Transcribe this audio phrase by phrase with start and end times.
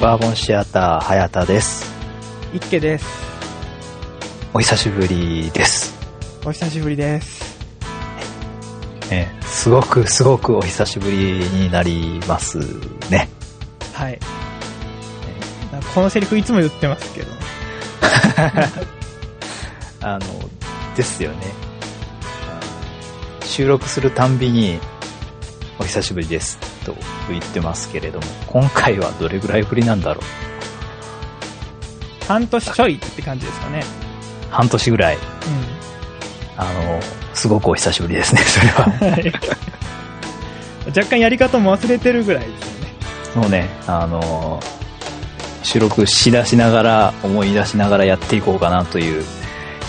[0.00, 1.92] バーボンシアター早田です。
[2.54, 3.06] 一家です。
[4.54, 5.94] お久しぶりです。
[6.42, 7.60] お久しぶりです。
[9.10, 12.60] えーすごくすごくお久しぶりになります
[13.10, 13.28] ね。
[13.92, 14.18] はい。
[15.94, 17.26] このセリフいつも言ってますけど。
[20.00, 20.20] あの、
[20.96, 21.36] ですよね。
[23.44, 24.80] 収録するたんびに、
[25.78, 26.94] お久しぶりですと
[27.28, 30.24] 言ってますけれども、今回はどれぐらいぶりなんだろう？
[32.26, 33.82] 半年ちょいって感じですかね。
[34.50, 35.16] 半年ぐらい。
[35.16, 35.18] う
[36.56, 37.00] あの、
[37.34, 38.86] すごくお久しぶりですね、それは。
[40.88, 43.42] 若干やり方も忘れてるぐらいですよね。
[43.42, 44.60] もうね、あの
[45.62, 49.24] 収録しだしながら、思い出しながらやっていこうかなという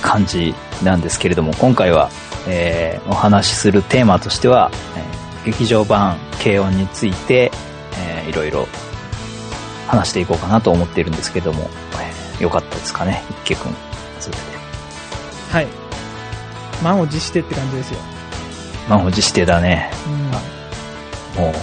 [0.02, 2.10] 感じなんですけれども、今回は、
[2.48, 7.52] えーお話しするテーマとしては、えー劇場版軽音について、
[7.98, 8.68] えーいろいろ
[9.88, 11.70] 話していこうかなと思っているんですけども、
[12.02, 13.76] えーよかったですかね、一家くん。
[14.20, 14.41] それで。
[15.51, 15.68] はい。
[16.84, 17.99] 満を持してって感じですよ。
[18.90, 19.91] 満を持してだね。
[21.38, 21.44] うん。
[21.44, 21.54] もう、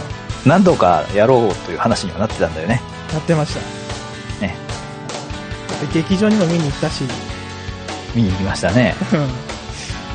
[0.49, 2.81] 何度かやろうという話にはなってたんだよね。
[3.13, 3.61] やってました。
[4.47, 4.55] ね。
[5.93, 7.05] で劇場にも見に行ったし、
[8.15, 8.95] 見に行きましたね。
[9.13, 9.49] うん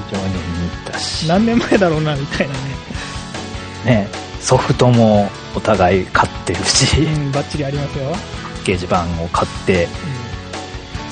[0.10, 1.28] 非常に見に行ったし。
[1.28, 2.60] 何年前だろうな、みたいなね。
[3.86, 4.08] ね、
[4.40, 8.16] ソフトもお互い買ってるし、うん、バッチリありますよ。
[8.64, 9.88] 掲示板を買って、う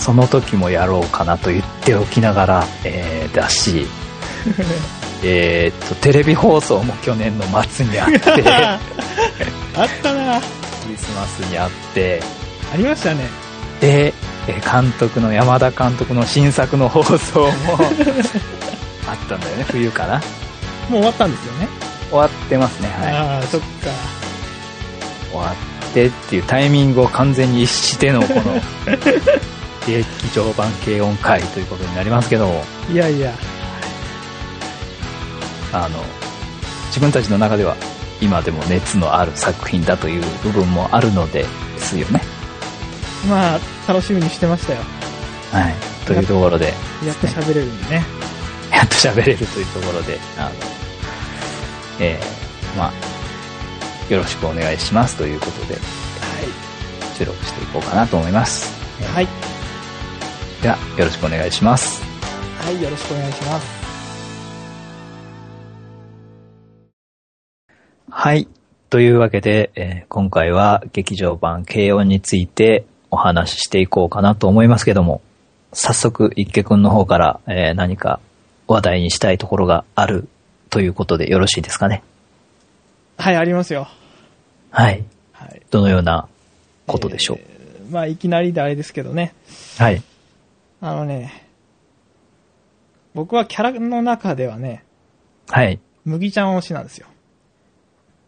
[0.01, 3.85] その時もやろうかなと言っておきながら、えー、だし、
[5.23, 8.79] えーっと、テレビ放送も去年の末にあって、ク んあっ
[10.01, 10.39] たな
[10.89, 12.23] リスマスにあって、
[12.73, 13.27] ありましたね。
[13.79, 14.13] で、
[14.47, 17.51] えー監督の、山田監督の新作の放送も
[19.07, 20.15] あったんだよね、冬かな。
[20.89, 21.80] もう終わったんですよね。
[22.11, 23.13] 終わってますね、はい。
[23.13, 23.67] ああ、そっか。
[25.31, 25.53] 終わ
[25.89, 28.61] ってっていうタイミングを完全に逸してのこの
[29.87, 30.05] 劇
[30.35, 33.33] 場版軽音会ということになりますけどもいやいや。
[35.73, 36.03] あの
[36.87, 37.77] 自分たちの中では
[38.19, 41.45] 今でも熱のある作品だという部分もあるので
[41.77, 42.21] すよね。
[43.27, 44.79] まあ、楽しみにしてましたよ。
[45.51, 45.75] はい。
[46.05, 46.73] というところで、
[47.05, 48.05] やっと喋れるんでね。
[48.71, 50.49] やっと喋れるというところで、あの、
[52.01, 55.79] えー、まあ、よろしくお願いしますということで、
[57.13, 58.73] 収録していこうかなと思います。
[59.13, 59.27] はい。
[60.63, 62.01] では、よろしくお願いします。
[62.59, 63.81] はい、よろしくお願いします。
[68.09, 68.47] はい。
[68.89, 75.21] というわけで、えー今回は劇場版軽音についてお話ししていこうかなと思いますけども、
[75.71, 78.19] 早速、一家くんの方から、えー何か
[78.67, 80.27] 話題にしたいところがある
[80.71, 82.01] ということでよろしいですかね？
[83.17, 83.87] はい、ありますよ。
[84.71, 85.03] はい。
[85.33, 85.61] はい。
[85.69, 86.27] どのような
[86.87, 87.37] ことでしょう？
[87.39, 89.35] えーまあ、いきなりであれですけどね。
[89.77, 90.01] はい。
[90.79, 91.45] あのね、
[93.13, 94.85] 僕はキャラの中ではね、
[95.49, 95.79] はい。
[96.05, 97.07] 麦ちゃん推しなんですよ。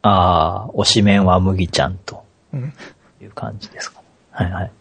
[0.01, 2.73] ああ、推しメンは麦ちゃんとうん。
[3.21, 4.05] いう感じですかね。
[4.31, 4.71] はいはい。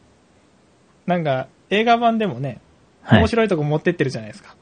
[1.07, 2.61] なんか、映画版でもね、
[3.03, 4.57] はい面白いとこ持ってってるじゃないですか。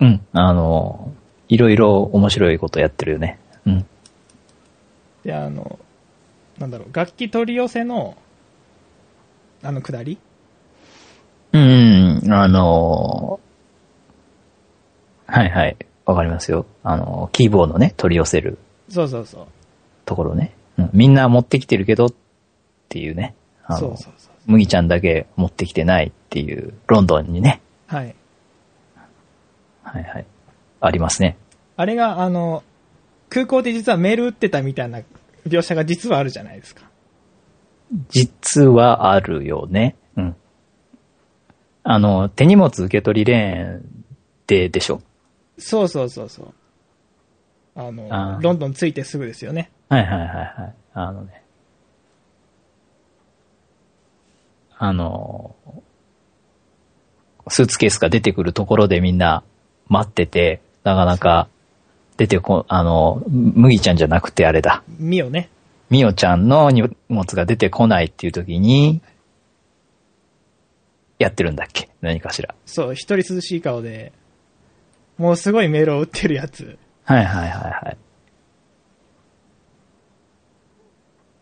[0.00, 0.24] うん。
[0.32, 1.12] あの、
[1.50, 3.38] いろいろ面白いことやってるよね。
[3.66, 3.86] うん。
[5.24, 5.78] で、あの、
[6.58, 8.16] なんだろう、楽器取り寄せの、
[9.62, 10.18] あのくだり？
[11.52, 13.40] うん、あの
[15.26, 15.76] はいはい。
[16.06, 16.66] わかりますよ。
[16.84, 19.46] あの、キーボードね、取り寄せるそうそうそう。
[20.04, 20.54] ところね。
[20.78, 22.12] うん、みんな持ってきてるけどっ
[22.88, 23.34] ていうね。
[23.64, 24.32] あのそうそうそう。
[24.46, 27.60] 麦ちゃんだけ持ってきてないっていう、ロンドンにね。
[27.88, 28.14] はい。
[29.82, 30.26] はいはい。
[30.80, 31.36] ありますね。
[31.80, 32.62] あれが、あの、
[33.30, 35.00] 空港で実はメール打ってたみたいな
[35.46, 36.82] 描写が実はあるじゃないですか。
[38.10, 39.96] 実はあるよね。
[40.14, 40.36] うん。
[41.82, 44.04] あの、手荷物受け取りレーン
[44.46, 45.00] ででしょ？
[45.56, 46.52] そうそうそうそう。
[47.74, 49.70] あの、あーロンドン着いてすぐですよね。
[49.88, 50.74] はいはいはいはい。
[50.92, 51.42] あのね。
[54.76, 55.54] あの、
[57.48, 59.42] スーツケースが出てくるところでみんな
[59.88, 61.48] 待ってて、なかなか
[62.20, 64.82] 出てこ、あの、麦ちゃんじゃなくてあれだ。
[64.98, 65.48] ミオね。
[65.88, 69.00] みおちゃんの荷物が出てこないっていう時に、
[71.18, 71.88] やってるんだっけ？
[72.02, 72.54] 何かしら。
[72.66, 74.12] そう、一人涼しい顔で、
[75.16, 76.76] もうすごいメールを打ってるやつ。
[77.04, 77.96] はいはいはいはい。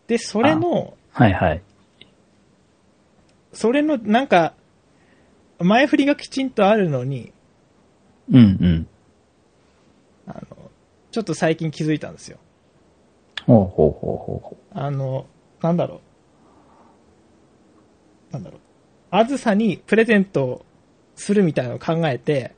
[0.07, 1.61] で、それの、はいはい。
[3.51, 4.53] それの、なんか、
[5.59, 7.33] 前振りがきちんとあるのに、
[8.31, 8.87] うんうん。
[11.11, 12.37] ちょっと最近気づいたんですよ。
[13.45, 15.25] ほうほうほうほうほあの、
[15.61, 16.01] なんだろ
[18.31, 18.59] なんだろう、
[19.11, 20.65] あずさにプレゼント
[21.15, 22.53] するみたいなのを考えて、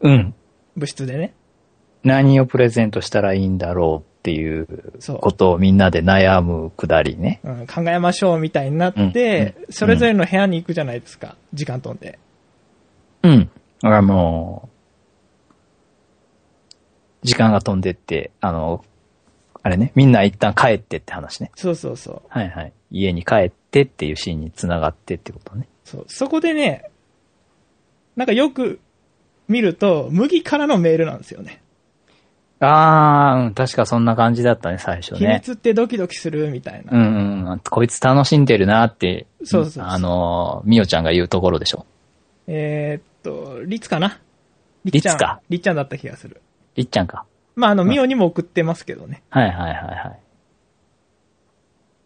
[0.00, 0.34] うん。
[0.76, 1.34] 部室でね。
[2.02, 7.40] 何をプレゼントしたらいいんだろうっていうそうことをみんなで悩むくだりね。
[7.44, 11.36] うん、考えましょうみたいになって、うんそれぞれの部屋に行くじゃないですか。
[11.52, 12.18] 時間飛んで。
[13.22, 13.50] うん。
[13.82, 14.69] あの、
[17.22, 18.84] 時間が飛んでって、あの、
[19.62, 21.50] あれね、みんな一旦帰ってって話ね。
[21.54, 22.22] そうそうそう。
[22.28, 22.72] はいはい。
[22.90, 25.68] 家に帰ってっていうシーンに繋がってってことね。
[25.84, 26.04] そう。
[26.08, 26.90] そこでね、
[28.16, 28.80] なんかよく
[29.48, 31.62] 見ると、麦からのメールなんですよね。
[32.58, 35.34] あー、うん、確かそんな感じだったね、最初秘ね。
[35.34, 36.92] 密ってドキドキするみたいな。
[36.92, 41.86] うんうん、こいつ楽しんでるなって、そうそうそうあの、みおちゃんが言うところでしょ。
[42.46, 44.20] えーっと、リツかな？
[44.84, 45.40] リツか。
[45.48, 46.40] リッちゃんだった気がする。
[46.76, 47.24] りっちゃんか。
[47.56, 49.22] まあ、あの、ミオにも送ってますけどね。
[49.30, 50.20] はいはいはいはい。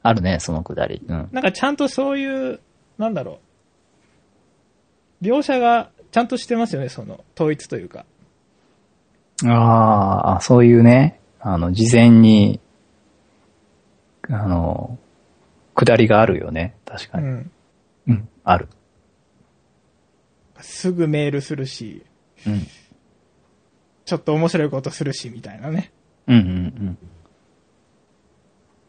[0.03, 1.03] あるね、そのくだり。
[1.07, 1.29] うん。
[1.33, 2.61] なんかちゃんとそういう、
[2.99, 3.39] なんだろ
[5.23, 5.25] う。
[5.25, 8.05] 描写がちゃんとしてますよね、その、統一というか。
[9.47, 12.61] ああ、そういうね、あの、事前に、
[14.29, 14.99] あの、
[15.75, 16.77] くだりがあるよね。
[16.85, 17.27] 確かに。
[17.27, 17.51] うん。
[18.09, 18.69] うん、ある。
[20.61, 22.05] すぐメールするし、
[22.47, 22.67] うん。
[24.05, 25.93] ちょっと面白いことするし、みたいなね。
[26.27, 26.47] うんうんう
[26.91, 26.99] ん。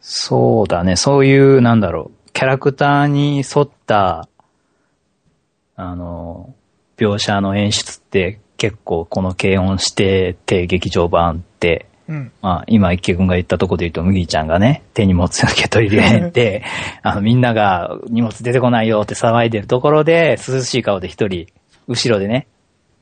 [0.02, 4.28] そうだね、そういう、なんだろう、キャラクターに沿った、
[5.76, 6.54] あの、
[6.98, 12.32] 描写の演出って結構この軽音してて劇場版って、うん。
[12.42, 16.64] まあ今池君が言ったとこで言うと麦ちゃんがね、手荷物受け取り入れて、
[17.02, 21.48] あのみんなが荷物出てこないよって騒いでるところで、涼しい顔で一人、
[21.88, 22.48] 後ろでね、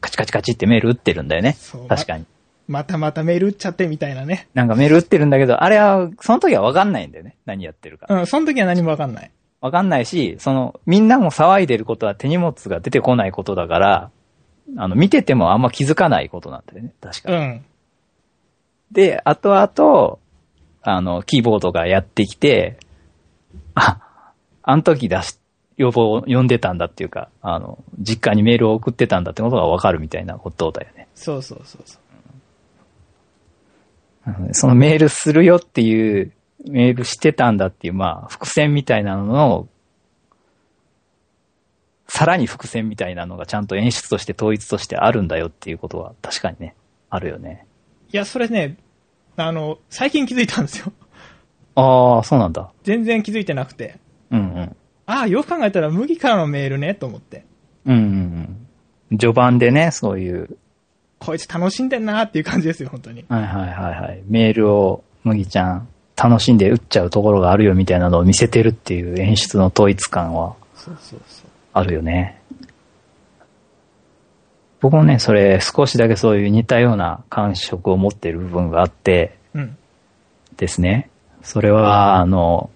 [0.03, 1.55] カチカチカチってメール打ってるんだよね。
[1.87, 2.25] 確かに。
[2.67, 4.49] またまたメール打っちゃってみたいなね。
[4.53, 7.37] なんかメール打ってるんだけど、あれは、その時はわかんないんだよね。
[7.45, 8.07] 何やってるか。
[8.09, 9.31] うん、その時は何もわかんない。
[9.61, 14.11] わかんないし、その、みんなも騒いでることは手荷物が出てこないことだから、
[14.77, 16.93] あの、見ててもあんま気づかないことなんだよね。
[16.99, 17.35] 確かに。
[17.37, 17.65] うん。
[18.91, 20.19] で、後々、
[20.81, 22.77] あの、キーボードがやってきて、
[23.75, 24.31] あ、
[24.63, 25.39] あの時出し、
[25.77, 31.07] 要望を呼んでたんだっていうか、あの、実家にメールを送ってたんだってことがわかるみたいなことだよね。
[31.15, 31.99] そうそうそうそう。
[34.25, 36.31] うんそのメールするよっていう、
[36.65, 39.67] メールしてたんだっていう、まあ、伏線みたいなのの、
[42.07, 46.75] さらに伏線みたいなのがちゃんと演出として統一としてあるんだよっていうことは確かにね、
[47.09, 47.65] あるよね。
[48.13, 48.77] いや、それね、
[49.35, 50.93] あの、最近気づいたんですよ。
[51.75, 52.71] ああ、そうなんだ。
[52.83, 53.97] 全然気づいてなくて。
[54.31, 54.75] うんうん。
[55.05, 57.45] ああ、よく考えたら麦からのメールね、と思って。
[57.85, 58.57] うんうん
[59.09, 59.17] うん。
[59.17, 60.57] 序盤でね、そういう、
[61.19, 63.25] こいつ楽しんでんなっていう感じですよ、本当に。
[63.27, 64.23] はいはいはいはい。
[64.27, 71.47] メールを、麦ちゃん、楽しんで打っちゃうところがあるよみたいなのを見せてるっていう演出の統一感はそうそうそう。
[71.73, 72.39] あるよね。
[74.79, 79.77] 僕もね、それ少しだけそういう似たような感触を持っている部分があってうん。
[80.57, 81.09] ですね。
[81.41, 82.69] それは、あの、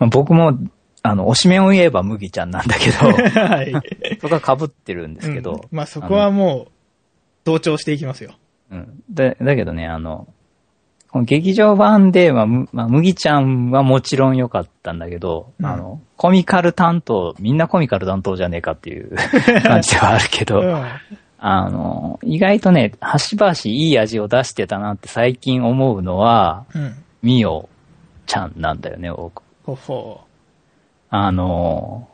[0.00, 0.58] まあ僕も、
[1.02, 3.06] あの、推しメンを言えば麦ちゃんなんだけど、
[3.40, 3.72] はい。
[4.20, 6.72] そこは被ってるんですけど、うんまあそこはもう、
[7.44, 8.32] 同調していきますよ。
[8.70, 9.02] うん。
[9.10, 10.26] だ、だけどね、あの、
[11.10, 19.16] この劇場版で、まあ、むまあ、麦ちゃんはもちろん良かったんだけど、うんあの、コミカル担当、みんなコミカル担当じゃねえかっていう
[19.64, 20.84] 感じではあるけど、うん。
[21.38, 26.94] あの、意外とね、端々いい味を出してたなって最近思うのは、うん。
[27.22, 27.68] ミオ
[28.26, 29.42] ちゃんなんだよね、僕。
[29.64, 30.20] ほほ
[31.10, 32.08] あの、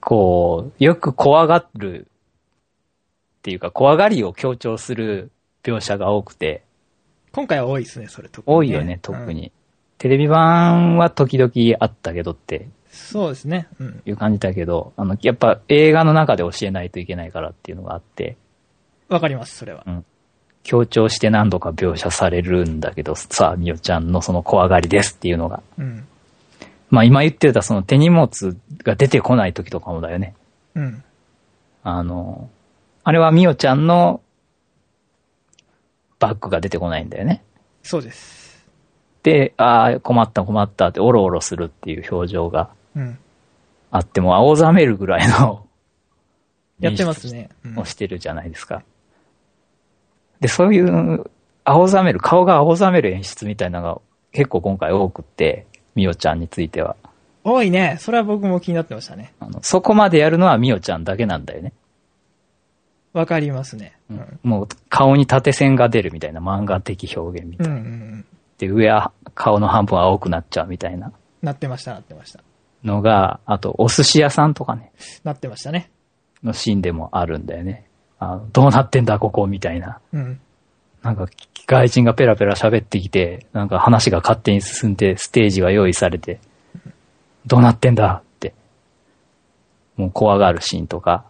[0.00, 2.06] こう、よく怖がる
[3.38, 5.30] っていうか、怖がりを強調する
[5.62, 6.64] 描写が多くて、
[7.32, 9.52] 今回は多いですね、それ特に、多いよね、特うんに。
[9.98, 13.68] テレビ版は時々あったけどってそうですね。
[13.80, 14.02] うん。
[14.04, 18.36] いう感じだけど、あの、やっぱ映画の中で教えないといけないからっていうのがあって、
[19.08, 19.84] わかります、それは。
[20.62, 25.62] 強調して何度か描写されるんだけど、さあ、みおちゃんのその怖がりですっていうのが。
[25.78, 26.06] うん。
[26.90, 30.34] まあ今言ってたその手荷物が出てこない時とかもだよね。
[30.74, 31.04] うん。
[31.82, 32.50] あの、
[33.02, 34.20] あれはみおちゃんの
[36.18, 37.42] バッグが出てこないんだよね。
[37.82, 38.64] そうです。
[39.22, 43.18] で、ああ、困った困ったっておろおろするっていう表情がうん。
[43.90, 45.66] あっても青ざめるぐらいの
[46.80, 47.50] やってますね。
[47.64, 48.82] うんをしてるじゃないですか。
[50.42, 51.30] で、そういう
[51.64, 54.00] 青ざめる、顔が青ざめる演出みたいなのが
[54.32, 56.96] 結構今回多くって、みおちゃんについては。
[57.44, 57.96] 多いね。
[58.00, 59.32] それは僕も気になってましたね。
[59.40, 61.72] あのそこまでやるのはみおちゃんだけなんだよね。
[63.12, 63.96] わかりますね。
[64.10, 64.40] うん。
[64.42, 67.74] もう顔に縦線が出るみたいな漫画的表現みたいな。
[67.74, 68.24] うんうん
[68.58, 72.40] で、上は顔の半分青くなっちゃうみたいななってました、なってました。
[72.84, 74.92] のが、あと、お寿司屋さんとかね、
[75.24, 75.90] なってましたね。
[76.44, 77.86] のシーンでもあるんだよね。
[78.22, 79.98] あのどうなってんだ、ここ、みたいな。
[80.12, 80.40] うん。
[81.02, 81.26] なんか、
[81.66, 86.38] 外人がペラペラ喋ってきて、なんか話が勝手に進んで、ステージが用意されて、
[87.46, 88.54] どうなってんだって、
[89.96, 91.24] もう怖がるシーンとか、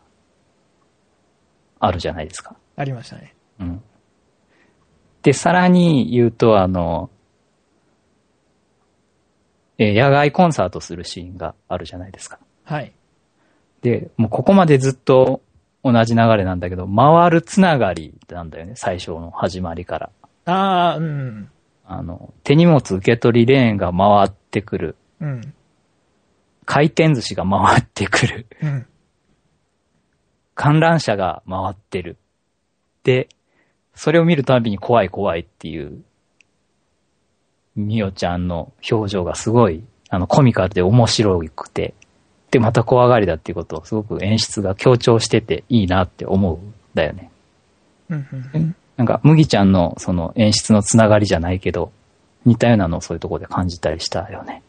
[1.81, 2.57] あるじゃないですか。
[2.77, 3.35] ありましたね。
[3.59, 3.83] うん。
[5.23, 7.09] で、さらに言うと、あの、
[9.79, 12.39] えー野外コンサートするシーンがあるじゃないですか。
[12.65, 12.93] はい。
[13.81, 15.41] で、もうここまでずっと
[15.85, 20.11] 同じ流れなんだけど、回るつながりなんだよね、最初の始まりから。
[20.45, 21.51] ああ、うん。
[21.85, 24.97] あの、手荷物受け取りレーンが回ってくる。
[25.21, 25.55] うん。
[26.65, 28.47] 回転寿司が回ってくる。
[28.63, 28.87] うん。
[30.55, 32.17] 観覧車が回ってる。
[33.03, 33.29] で、
[33.95, 36.03] それを見るたびに怖い怖いっていう、
[37.75, 41.95] みおちゃんの表情がすごい、あの、コミカルで面白くて、
[42.53, 47.31] で、また怖がりだっていうことをすごく演出が強調してていいなって思うんだよね。
[48.11, 48.27] うん。
[48.53, 48.77] うん。
[48.99, 51.93] なんか、麦ちゃんのその演出のつながりじゃないけど、
[52.45, 54.63] 似たようなのをそういうところで感じたりしたよね。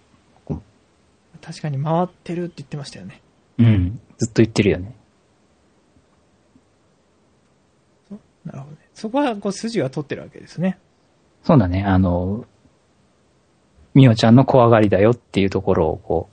[1.42, 3.22] 確かに回ってるって言ってましたよね。
[3.60, 4.00] うん。
[4.18, 4.96] ずっと言ってるよね。
[8.46, 8.78] なるほどね。
[8.94, 10.78] そこは、こう、筋は取ってるわけですね。
[11.44, 11.84] そうだね。
[11.84, 12.46] あの、
[13.94, 16.33] みおちゃんの怖がりだよっていうところをこう、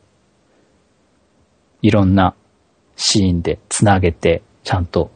[1.83, 2.35] いろんな
[2.97, 5.11] シーンでつなげて、ちゃんと、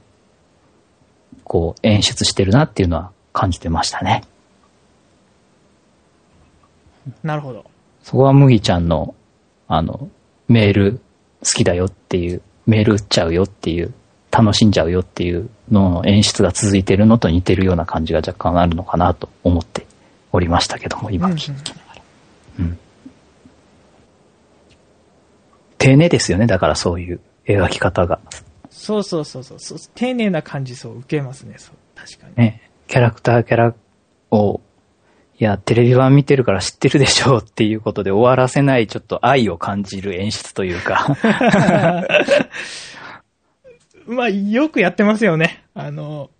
[1.44, 4.23] こう演出してるなっていうのは感じてましたね。
[7.23, 7.64] なるほど。
[8.02, 9.14] そこは麦ちゃんの、
[9.68, 10.09] あの、
[10.49, 11.00] メール
[11.42, 13.92] 好きだよっていう、メール打っちゃうよっていう、
[14.30, 19.87] 楽しんじゃうよっていうのの演出が続いてるのと似てるような感じが若干あるのかなと思って
[20.33, 22.02] おりましたけども、今うん聞きながら。
[22.59, 22.78] うん。
[25.85, 28.19] 丁寧ですよね、だからそういう描き方が。
[28.71, 29.79] そうそうそうそうそう。
[29.95, 31.57] 丁寧な感じ、そう、受けますね。
[31.59, 31.75] そう。
[31.95, 32.35] 確かに。
[32.37, 33.75] ね、キャラクターキャラ
[34.31, 34.62] を、
[35.38, 41.17] いや、テレビ版見てるから知ってるでしょうっていうことで終わらせないちょっと愛を感じる演出というか。
[44.07, 45.64] まあ、よくやってますよね。
[45.75, 46.31] あの、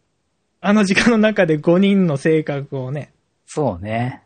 [0.63, 3.13] あの時間の中で5人の性格をね。
[3.45, 4.23] そうね。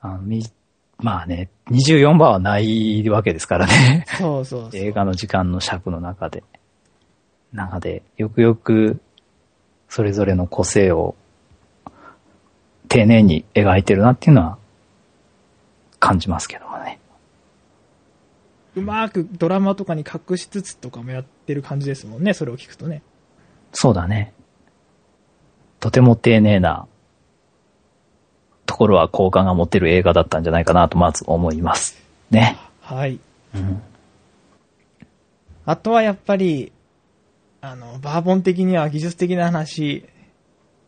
[0.00, 0.44] あの、み、
[0.98, 4.04] まあね、24番はないわけですからね。
[4.18, 4.70] そうそうそう。
[4.80, 6.42] 映画の時間の尺の中で。
[7.52, 9.00] 中で、よくよく、
[9.88, 11.14] それぞれの個性を、
[12.88, 14.58] 丁寧に描いてるなっていうのは、
[16.00, 16.98] 感じますけどもね。
[18.74, 22.34] うまくドラマとかに隠しつつとかもやってる感じですもんね。
[22.34, 23.02] それを聞くとね。
[23.72, 24.32] そうだね。
[25.80, 26.86] とても丁寧な
[28.78, 32.00] ところは好感が持てる映画だったんじゃないかなとまず思います。
[32.30, 32.56] ね。
[32.80, 33.18] はい。
[33.52, 33.82] うん。
[35.66, 36.70] あとはやっぱり、
[37.60, 40.04] あの、バーボン的には技術的な話、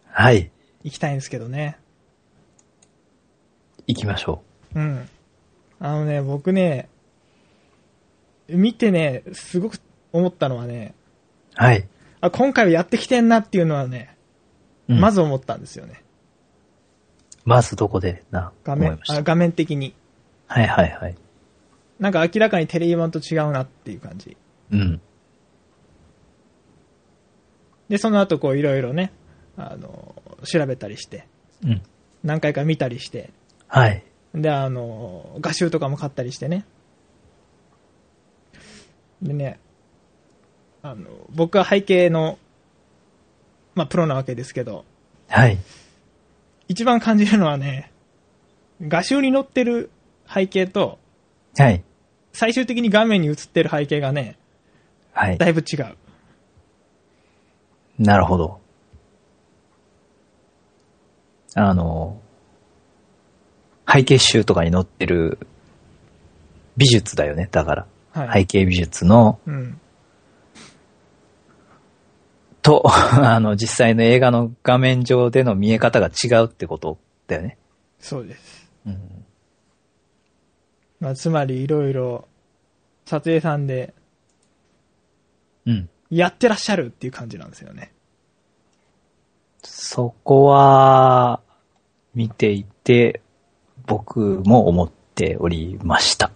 [0.07, 0.53] はい。
[0.85, 1.79] 行きたいんですけどね。
[3.89, 4.45] 行きましょ
[4.77, 5.09] うん。
[5.81, 6.89] あのね、僕ね、
[8.47, 9.81] 見てね、すごく
[10.13, 10.95] 思ったのはね、
[11.61, 11.65] う。
[11.65, 11.89] はい。
[12.21, 14.17] あ、今回はやってきてんなっていうのはね、
[14.89, 16.05] うんまず思ったんですよね。
[17.50, 19.00] まずどこでな、画面。
[19.09, 19.92] あ画面的に。
[20.47, 21.16] はいはいはい。
[21.99, 24.37] なんか明らかにテレビ版と違うなっていう感じ。
[24.71, 25.00] うん。
[27.88, 29.12] で、その後こういろいろね、
[29.57, 30.14] あの、
[30.45, 31.26] 調べたりして、
[31.64, 31.83] うん。
[32.23, 33.33] 何回か見たりして、
[33.66, 34.04] はい。
[34.33, 36.64] で、あの、画集とかも買ったりしてね。
[39.23, 39.59] でね、
[40.83, 42.38] あの、僕は背景の、
[43.75, 44.85] まあ、プロなわけですけど、
[45.26, 45.59] はい。
[46.71, 47.91] 一番感じるのはね、
[48.81, 49.91] 画集に載ってる
[50.33, 51.00] 背景と、
[51.59, 51.83] はい。
[52.33, 54.39] 最終的に画面に映ってる背景がね、
[55.12, 55.37] はい。
[55.37, 55.97] だいぶ違う。
[57.99, 58.61] なるほど。
[61.57, 62.21] あの、
[63.93, 65.41] 背景集とかに載ってる
[66.77, 67.49] 美術だよね。
[67.50, 68.43] だから、はい。
[68.43, 69.81] 背景美術の、うん。
[72.71, 77.59] と、 あの、実際の映画の画面上での見え方が違うってことだよね。
[77.99, 78.71] そうです。
[78.87, 79.25] うん。
[81.00, 82.29] まあ、つまりいろいろ、
[83.07, 83.93] 撮影さんで、
[85.67, 85.91] うん。
[86.11, 87.93] やってらっしゃるっていう感じなんですよね。
[89.65, 91.41] そこは、
[92.15, 93.21] 見ていて、
[93.87, 96.31] 僕も思っておりました。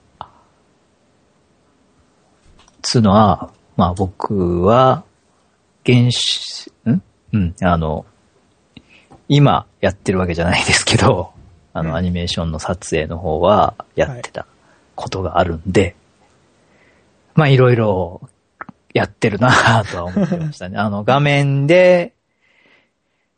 [2.83, 5.05] つうのは、まあ僕は、
[5.87, 7.03] 原始、ん？
[7.33, 8.07] うん、あの、
[9.29, 11.33] 今やってるわけじゃないですけど、
[11.73, 14.47] あの、うんアニメーションの撮影の方はやってた
[14.95, 15.97] ことがあるんで、
[17.35, 18.29] まあ、いろいろ
[18.95, 20.79] やってるなぁとは思ってましたね。
[20.79, 22.15] あの、画面で、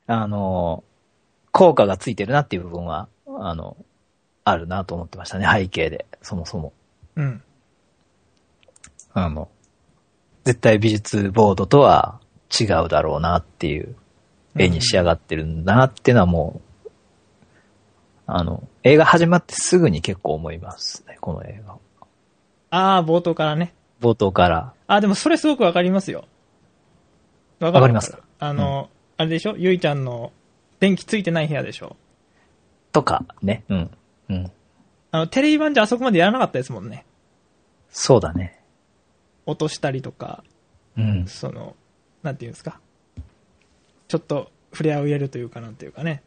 [0.07, 0.85] あの、
[1.51, 3.77] 効果がついてるなっていう部分は、あの、
[4.45, 6.73] あるなと思ってましたね、背景で、そもそも。
[7.17, 7.43] うん。
[9.15, 9.49] あの、
[10.45, 13.95] 絶対美術ボードとは違うだろうなっていう
[14.57, 16.91] 絵に仕上がってるんだなっていうのはもう、
[18.27, 21.77] あの、映画始まってすぐに結構思いますね、この映画。
[22.71, 23.75] ああ、冒頭からね。
[24.01, 24.75] 冒頭から。
[24.87, 26.25] あ、でもそれすごくわかりますよ。
[27.61, 28.19] わわかりますか？
[28.39, 29.55] あの、あれでしょ？
[29.57, 30.33] ゆいちゃんの
[30.79, 31.97] 電気ついてない部屋でしょ？
[32.93, 33.65] とか、ね。
[33.69, 33.91] うん。
[34.29, 34.53] うん。
[35.11, 37.07] あの、テレビ版じゃあそこまでやらなかったですもんね。
[37.91, 38.61] そうだね。
[39.47, 40.45] 落としたりとか、
[40.99, 41.27] うん。
[41.27, 41.77] その、
[42.27, 42.79] なんていうんですか？
[44.09, 46.23] ちょっと触れ合う入れるというかなんていうかね。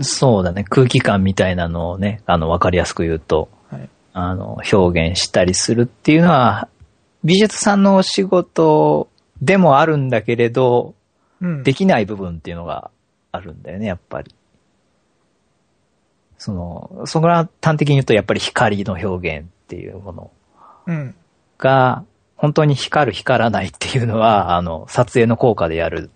[0.00, 0.64] そうだね。
[0.64, 3.88] 空気感みたいなのをね、あの、わかりやすく言うと、はい。
[4.14, 6.68] あの、表現したりするっていうのは、
[7.22, 9.10] 美術さんのお仕事
[9.42, 10.94] でもあるんだけれど、
[11.42, 11.62] うん。
[11.64, 12.90] できない部分っていうのが
[13.30, 14.34] あるんだよね、やっぱり。
[16.38, 20.30] その、そこは端的に言うとやっぱり光の表現っていうもの
[20.86, 21.14] うん。
[21.58, 22.04] が、
[22.40, 26.10] 本当に光る光らないっていうのは、 あの、撮影の効果でやる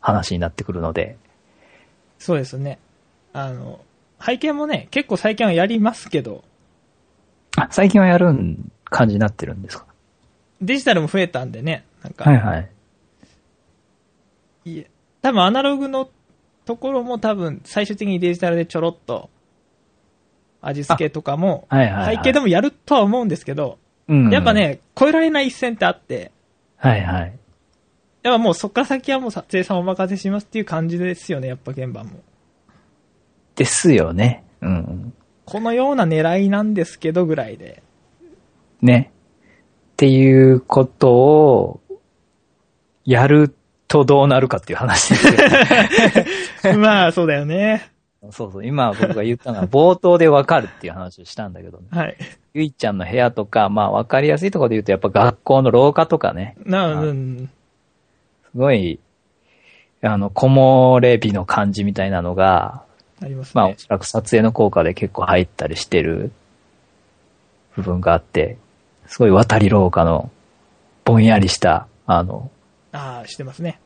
[0.00, 1.16] 話になってくるので、
[2.18, 2.78] そうですね。
[3.32, 3.78] あの、
[4.20, 6.42] 背景もね、結構最近はやりますけど、
[7.56, 8.26] あ、最近はやる
[8.86, 9.86] 感じになってるんですか？
[10.60, 12.70] デジタルも増えたんでね、なんか、はいはい。
[14.64, 14.90] いえ
[15.22, 16.10] 多分アナログの
[16.64, 19.30] ところも多分最終的にデジタルでちょろっと
[20.60, 24.30] 味付けとかも背景でもやるとは思うんですけど、うん。
[24.30, 24.52] やっぱ。
[24.52, 26.32] ね、越えられない一線ってあって、
[26.76, 27.38] はいはい。
[28.22, 32.10] やっぱもうそっから先はもう撮影さんお任せしますっていう感じですよね、やっぱ現場も。
[33.54, 34.44] ですよね。
[34.60, 35.12] うん。
[35.44, 37.82] このような狙いなんですけどぐらいで。
[38.82, 39.10] ね。
[39.92, 41.80] っていうことを、
[43.04, 43.54] やる
[43.88, 45.32] とどうなるかっていう話ですよ
[46.74, 46.76] ね。
[46.76, 47.90] まあ、そうだよね。
[48.30, 48.66] そうそう。
[48.66, 51.84] 今僕が言ったのは冒頭でわかるっていう話をしたんだけどね。
[51.90, 52.16] はい。
[52.54, 56.56] ゆいちゃんの部屋とか、まあわかりやすいところで言うとやっぱ学校の廊下とかね。
[56.64, 57.50] な、あうん。
[58.50, 58.98] すごい、
[60.02, 62.82] あの、木漏れ日の感じみたいなのが、
[63.20, 63.52] ありますね。
[63.54, 66.32] まあおそらく撮影の効果で結構入ったりしてる
[67.76, 68.58] 部分があって、
[69.06, 70.30] すごい渡り廊下の
[71.04, 72.50] ぼんやりした、あの、
[72.92, 73.80] ああ、してますね。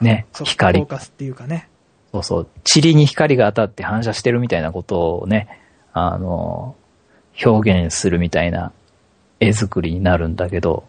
[0.00, 0.86] ね、ソフォ光ー。
[0.86, 1.68] カスっていうかね。
[2.12, 2.48] そうそう。
[2.74, 5.60] 塵に光が当たって反射してるみたいなことをね、
[5.92, 6.76] あの、
[7.44, 8.72] 表現するみたいな
[9.40, 10.84] 絵作りになるんだけど、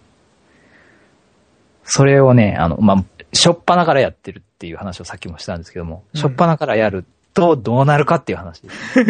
[1.84, 3.04] それをね、あの、まあ、
[3.34, 9.04] しょっぱなからやってるっていう話をさっきもしたんですけども、うんしょっぱなからやるとどうなるかっていう話です。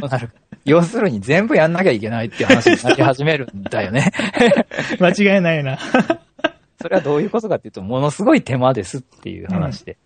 [0.00, 4.12] どうなるか要するに全部やんなきゃいけないっていう話になり始めるんだよね。
[5.00, 5.78] 間違いないな。
[6.80, 9.96] それはどういうことかっていうと、ものすごい手間ですっていう話で。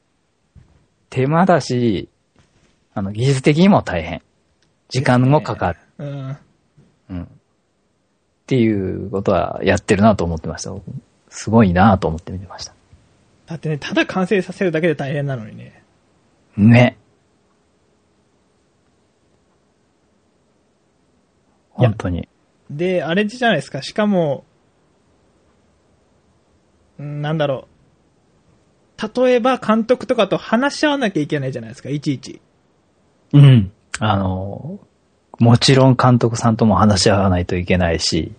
[1.10, 2.08] 手間だし、
[2.94, 4.22] あの、技術的にも大変。
[4.88, 5.78] 時間もかかる。
[5.98, 6.36] うん。
[7.10, 7.22] うん。
[7.22, 7.26] っ
[8.46, 10.70] ていうことはやってるなと思ってました。
[10.70, 10.84] 僕
[11.28, 12.74] すごいなと思って見てました。
[13.46, 15.82] だってね、ただ完成させるだけで大変なのにね。
[16.56, 16.96] ね。
[21.70, 22.28] 本当に。
[22.70, 23.82] で、あれじゃないですか。
[23.82, 24.44] しかも、
[26.98, 27.75] うんなんだろう。
[29.14, 32.40] 例えば監督とかと話し合わなきゃいけないじゃないですか、いちいち。
[33.32, 33.72] うん。
[33.98, 34.80] あの、
[35.38, 38.32] もちろん監督さんとも話し合わないといけないし、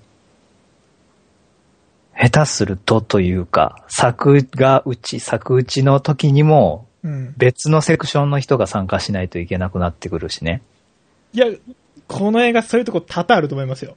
[2.20, 7.34] 下手するとというか、作が打ち、作打ちの時にもうん。
[7.38, 10.62] 別のセクションの人が参加しないといけなくなってくるしね。
[11.34, 11.48] いや、
[12.08, 13.96] この映画そういうとこ多々あると思いますよ。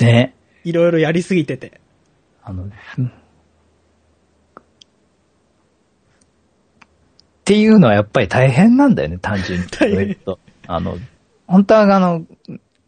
[0.00, 0.34] ね。
[0.64, 1.80] いろいろやりすぎてて。
[2.42, 2.64] あの、
[2.98, 3.12] うん
[7.46, 10.16] っていうのはやっぱり大変なんだよね、単純に。
[10.66, 10.98] あの、
[11.46, 12.24] 本当はあの、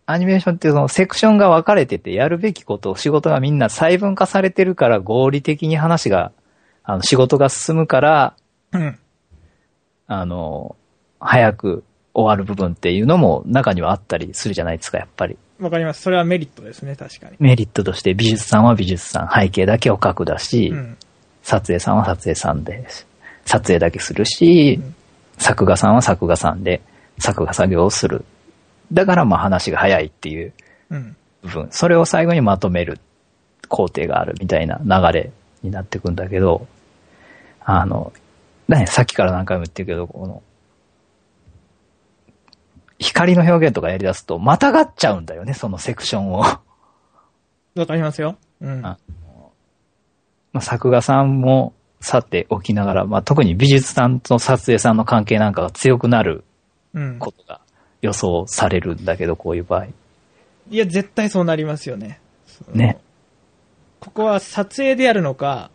[0.04, 6.32] アニメーションってそのセクションが分かれてて、やるべきこと、仕事がみんな細分化されてるから合理的に話が、
[6.82, 8.34] あの、仕事が進むから、
[8.72, 8.98] うん。
[10.08, 10.74] あの、
[11.20, 15.38] 早く終わる部分っていうのも中にはあったりするじゃないですか、やっぱり。
[15.60, 16.02] わかります。
[16.02, 17.36] それはメリットですね、確かに。
[17.38, 20.96] メリットとして美術さんは美術さん、背景だけを描くだし、うん。
[21.44, 22.84] 撮影さんは撮影さんで、
[23.48, 24.94] 撮影だけするし、うん
[25.38, 26.82] 作画さんは作画さんで、
[27.18, 28.24] 作画作業をする。
[28.92, 30.52] だからまあ話が早いっていう
[30.90, 31.16] うん。
[31.42, 31.68] 部分。
[31.70, 32.98] それを最後にまとめる
[33.68, 35.30] 工程があるみたいな流れ
[35.62, 36.66] になってくんだけど、
[37.60, 38.12] あの、
[38.66, 40.42] ね、さっきから何回も言ってるけど、この、
[42.98, 46.40] 光の表現とかやり出すと、またがっちゃうんだよね、そのセクションを。
[47.76, 48.36] わかりますよ。
[48.60, 48.84] うん。
[48.84, 48.98] あ
[50.52, 56.44] まあ、作画さんもさておきながら、まあ、特に美術さんと撮影さんの関係なんかが強くなる
[56.94, 57.18] うん。
[57.18, 57.60] ことが
[58.00, 59.86] 予想されるんだけど、こういう場合。
[60.70, 62.20] いや、絶対そうなりますよね。
[62.72, 62.98] ね。
[64.00, 65.70] ここは撮影でやるのか、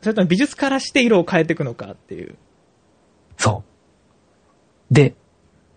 [0.00, 2.36] それとも美術からして色を変えていくのかっていう。
[3.36, 3.62] そ
[4.90, 4.94] う。
[4.94, 5.14] で、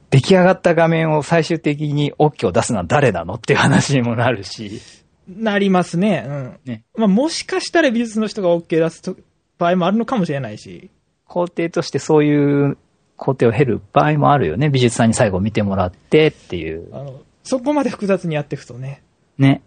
[0.09, 4.81] 出来上がった画面を最終的に OK を出すのは誰なのっていう話にもなるし、
[5.27, 6.25] なりますね。
[6.27, 6.59] うん。
[6.65, 9.15] ねまあ、もしかしたら美術の人が OK 出すと
[9.59, 10.89] 場合もあるのかもしれないし。
[11.27, 12.77] 工程としてそういう
[13.17, 14.69] 工程を経る場合もあるよね。
[14.69, 16.89] 美術さんに最後見てもらってっていう。
[16.95, 19.03] あの、そこまで複雑にやっていくとね。
[19.37, 19.61] ね。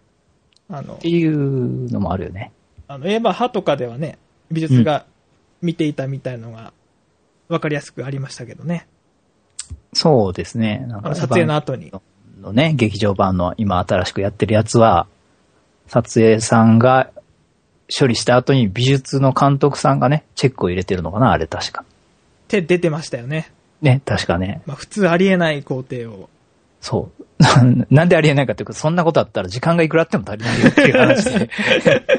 [0.68, 2.50] あのって、いうのもあるよね。
[2.88, 4.18] あの、エヴァ派とかではね、
[4.50, 5.04] 美術が
[5.60, 6.72] 見ていたみたいのが
[7.48, 8.88] 分かりやすくありましたけどね。
[9.92, 10.84] そうですね。
[10.88, 11.92] なんあの撮影の後に。
[12.40, 15.06] のね、劇場版の今新しくやってるやつは、
[15.86, 17.10] 撮影さんが
[17.96, 21.82] 処理した後に美術の監督さんがね、チェックを入れてるのかな、あれ確か。
[21.82, 21.84] っ
[22.48, 23.50] て出てましたよね。
[23.80, 24.62] ね、確かね。
[24.66, 26.30] まあ、普通ありえない工程を。
[26.80, 27.24] そう。
[27.90, 31.50] なんでありえないかっていうと、そんなことあったら時間がいくらあっても足りないよっていう話で。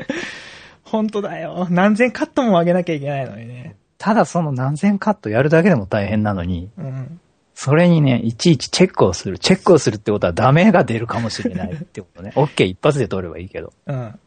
[0.83, 1.67] 本当だよ。
[1.69, 3.75] 何千カットも上げなきゃいけないのにね。
[3.97, 7.19] ただその何千カットやるだけでも大変なのに、うん。
[7.55, 9.39] それにね、いちいちチェックをする。
[9.39, 12.33] チェックをするってことはダメが出るかもしれないってことね。
[12.35, 13.73] OK 一発で取ればいいけど。
[13.85, 14.19] うん。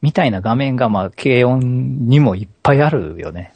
[0.00, 3.52] みたいな画面がまあ、軽音にもいっぱいあるよね。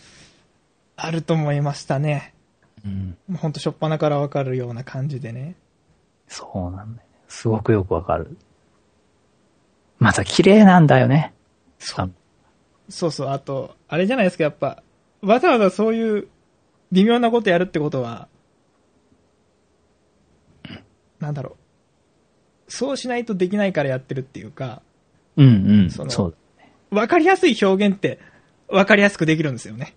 [0.97, 2.35] あると思いましたね。
[2.85, 3.17] うん。
[3.29, 5.57] もうほんと初っ端からわかるような感じでね。
[6.29, 7.19] そうなんだよね。
[7.29, 8.37] すごくよくわかる。
[9.99, 11.33] また綺麗なんだよね。
[11.79, 12.13] そう。
[12.89, 13.29] そうそう。
[13.29, 14.83] あと、あれじゃないですか、やっぱ、
[15.23, 16.29] わざわざそういう
[16.91, 18.29] 微妙なことやるってことは、
[21.21, 21.57] なんだろ
[22.69, 22.73] う。
[22.73, 24.83] そうしないとできないからやってるっていうか、
[25.37, 25.91] うんうん。
[25.91, 26.35] そのそう。
[26.95, 28.19] わかりやすい表現って、
[28.69, 29.95] わかりやすくできるんですよね。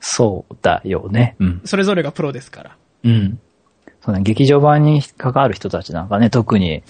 [0.00, 1.36] そうだよね。
[1.38, 1.62] うん。
[1.64, 2.76] それぞれがプロですから。
[3.04, 3.38] うん。
[4.02, 6.82] そうね、劇場版に関わる人たちなんかね、特に、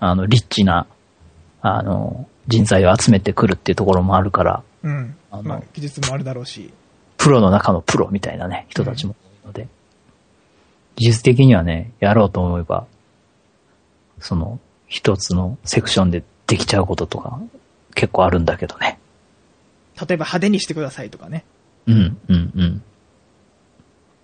[0.00, 0.86] あの、リッチな、
[1.60, 5.16] あの、人材を集めてくるっていうところもあるから、うん。
[5.30, 6.72] あのまあ、技術もあるだろうし。
[7.18, 9.68] プロの中のプロみたいなね、人たちも多いので、
[10.96, 12.86] 技術的にはね、やろうと思えば、
[14.20, 17.38] その、一つのセクションでできちゃうこととか、
[17.94, 18.98] 結構あるんだけどね。
[19.96, 21.44] 例えば派手にしてくださいとかね。
[21.86, 22.82] うん、うん、うん。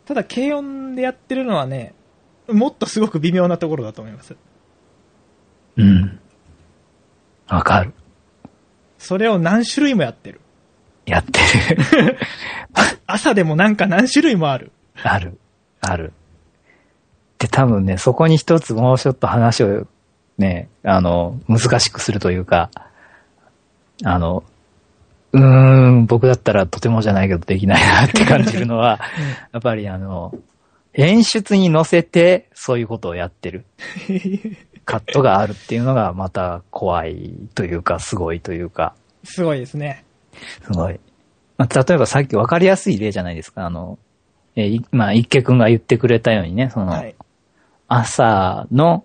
[0.07, 1.95] ただ、軽音でやってるのはね、
[2.49, 4.37] もっとすごく微妙なところだと思います。
[5.77, 6.19] うん。
[7.49, 7.93] わかる。
[8.99, 10.41] それを何種類もやってる。
[11.05, 11.41] やって
[11.75, 12.19] る。
[13.07, 14.73] 朝でもなんか何種類もある。
[15.03, 15.39] ある。
[15.81, 16.13] ある。
[17.39, 19.87] で、多分ね、そこに一つもうちょっと話を
[20.38, 22.70] ね、あの、難しくするというか、
[24.05, 24.42] あの、
[25.33, 29.01] うーん、僕だったらとてもじゃないけどできないなって感じるのは、
[29.53, 30.37] やっぱりあの、
[30.94, 33.64] 演出に乗せてそういうことをやってる
[34.85, 38.94] カットがあるっていうのがまた怖いというか、すごいというか、
[39.25, 40.05] すごいですね。
[40.62, 41.01] すごい。
[41.57, 43.64] まあ、例えばさっき分かりやすい例じゃないですか。
[43.66, 43.99] あの、
[44.57, 47.14] えーいまあ、一家くんが言ってくれたようにね、その、はい。
[47.88, 49.05] 朝の、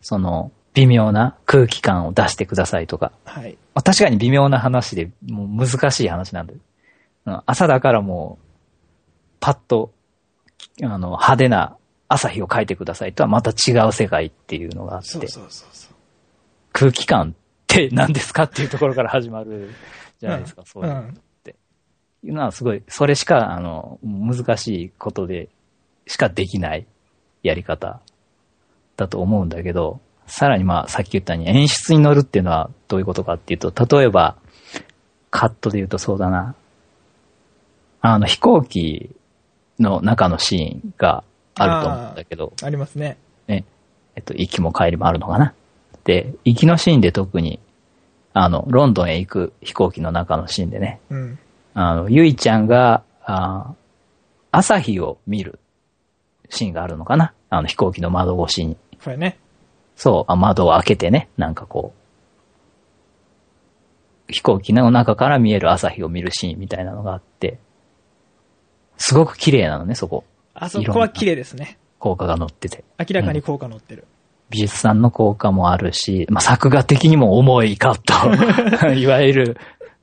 [0.00, 3.10] その、微妙な空気感を出してくださいとか。
[3.24, 3.56] はい。
[3.74, 6.52] まあ、確かに微妙な話で、もう難しい話なんで。
[6.52, 6.60] うん
[7.44, 8.46] 朝だからもう、
[9.40, 9.92] パッと、
[10.82, 11.76] あの、派手な
[12.08, 15.94] 朝日を描いてくださいとはまた違う世界っていうのがあって、そうそうそうそう。
[16.72, 19.70] 空気感って何ですかっていうところから始まる
[20.20, 21.04] じゃないですか、そういうのっ
[21.42, 21.56] て。
[22.22, 25.48] いうのはすごい、それしか、あの、難しいことで
[26.06, 26.86] しかできない
[27.42, 28.00] やり方
[28.96, 34.36] だと思うんだけど、さらにまあさっき言ったように演出に乗るっていうのはどういうことかっていうと、例えば、
[35.30, 36.54] カットで言うとそうだな。
[38.00, 39.10] あの飛行機
[39.78, 43.18] の中のシーンがあると思うんだけど、ありますね。
[43.46, 43.64] ね、
[44.14, 45.54] えっと、行きも帰りもあるのかな。
[46.04, 47.60] で、行きのシーンで特に、
[48.32, 51.38] あの、ロンドンへ行く飛行機の中のシーンでね、うん。
[51.74, 53.86] あの、ゆいちゃんが、あー
[54.52, 55.58] 朝日を見る
[56.48, 58.78] シーンがあるのかなあの飛行機の窓越しに。
[59.04, 59.38] これね。
[59.96, 61.92] そう、あ窓を開けてね、なんかこ
[64.28, 67.58] う、飛行機の中から見える朝日を見るシーンみたいなのがあって、
[68.98, 70.24] すごく綺麗なのね、そこ。
[70.54, 71.78] あそこは綺麗ですね。
[71.98, 72.84] 効果が乗ってて。
[72.98, 74.04] 明らかに効果乗ってる。
[74.50, 78.00] 美術さんの効果もあるし、まあ、作画的にも重いカッ
[78.80, 78.92] ト。
[78.94, 79.56] いわゆる、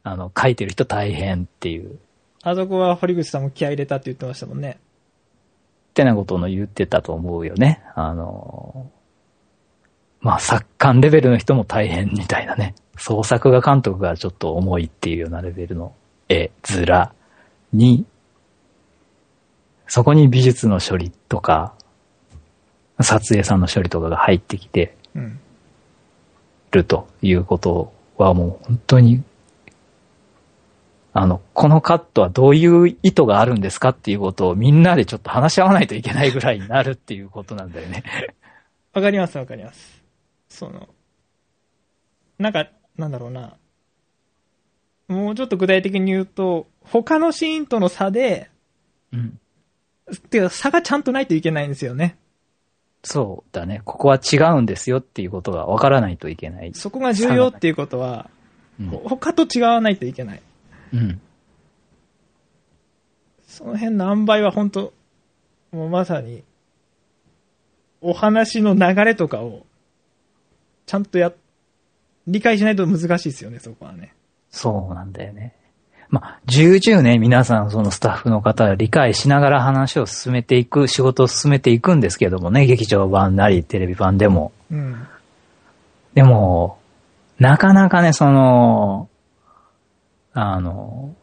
[0.03, 1.99] あの、書いてる人大変っていう。
[2.43, 4.79] あそこは堀口さんも気合い入れたって言ってましたもんね。
[5.93, 7.82] 手なことの言ってたと思うよね。
[7.95, 8.91] あの、
[10.23, 12.73] まあ、作家レベルの人も大変みたいなね。
[12.97, 15.93] 創作画監督がちょっと重いっていうようなレベルの
[16.29, 17.12] 絵面
[17.73, 18.05] に、
[19.88, 21.75] そこに美術の処理とか、
[23.01, 24.95] 撮影さんの処理とかが入ってきて。
[26.73, 29.23] るということはもう本当に、
[31.13, 38.03] あの、このカットはどういう意図があるんですかっていうことをみんなでちょっと話し合わないといけないぐらいになるっていうことなんだよね。
[38.93, 40.02] わかりますわかります。
[40.53, 40.87] その、
[42.37, 43.57] なんか、なんだろうな。
[45.07, 48.51] もうちょっと具体的に言うと、他のシーンとの差で、
[49.11, 49.39] うん。
[50.29, 52.17] てか差がちゃんとないといけないんですよね。
[53.03, 53.81] そうだね。
[53.83, 56.71] ここは違うんですよっていうことが分からないといけない。
[56.75, 58.29] そこが重要っていうことは、
[58.79, 58.87] うん。
[58.89, 60.41] ほ他と違わないといけない。
[60.93, 61.19] うん。
[63.47, 64.93] その辺の塩梅は本当
[65.71, 66.43] もうまさに、
[68.01, 69.65] お話の流れとかを、
[70.85, 71.31] ちゃんとや、
[72.27, 74.13] 理解しないと難しいですよね、そこはね。
[74.49, 75.55] そうなんだよね。
[76.09, 84.51] まあ、重々ね、皆さん、そのスタッフの方は理解しながら話を進めていく、仕事を進めていくんですけどもね、劇場版なり、テレビ版でも。
[84.71, 85.07] うん。
[86.13, 86.77] でも、
[87.39, 89.09] なかなかね、その、
[90.33, 91.15] あの、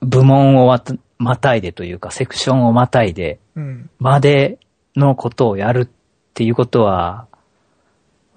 [0.00, 0.78] 部門を
[1.18, 3.90] またいでというか、セクションをまたいで、うん。
[3.98, 4.58] まで
[4.96, 5.88] のことをやるっ
[6.34, 7.26] ていうことは、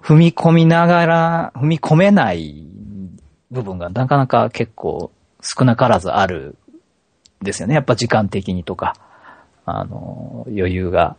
[0.02, 2.66] 踏み込みながら、踏み込めない
[3.50, 5.10] 部分がなかなか結構
[5.42, 6.56] 少なからずある
[7.42, 7.74] んですよね。
[7.74, 8.94] やっぱ時間的にとか、
[9.66, 11.16] あの、余裕が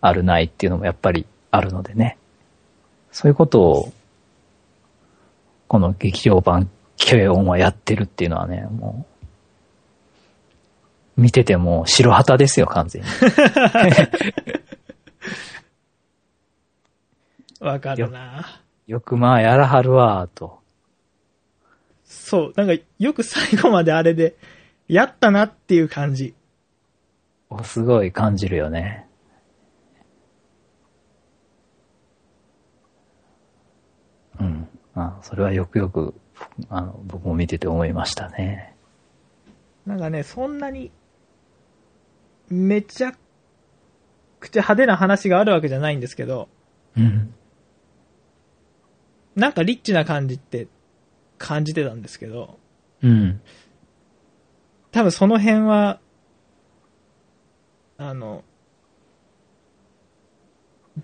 [0.00, 2.18] あるないっていうのもやっぱりあるのでね。
[3.10, 3.92] そういうことを、
[5.68, 9.06] この劇場版軽音はやってるっていうのはね、も
[11.16, 13.08] う、見てても白旗ですよ、完全に。
[17.62, 20.58] わかるなよくまあやらはるわ、と。
[22.04, 22.52] そう。
[22.56, 24.36] なんか、よく最後まであれで、
[24.88, 26.34] やったなっていう感じ。
[27.62, 29.06] すごい感じるよね。
[34.40, 34.68] うん。
[34.94, 36.14] あそれはよくよく、
[36.68, 38.74] あの、僕も見てて思いましたね。
[39.86, 40.90] なんかね、そんなに、
[42.48, 43.12] めちゃ
[44.40, 46.48] くちゃ派手な話があるわけじゃないんですけど、
[46.96, 47.34] うん。
[49.34, 50.68] なんかリッチな感じって
[51.38, 52.58] 感じてたんですけど、
[53.02, 53.40] うん。
[54.90, 56.00] 多分その辺は、
[57.98, 58.44] あの、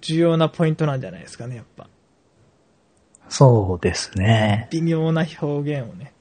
[0.00, 1.88] 重要なポイントなんじゃないですかね、やっぱ。
[3.28, 4.68] そうですね。
[4.70, 6.12] 微妙な表現をね。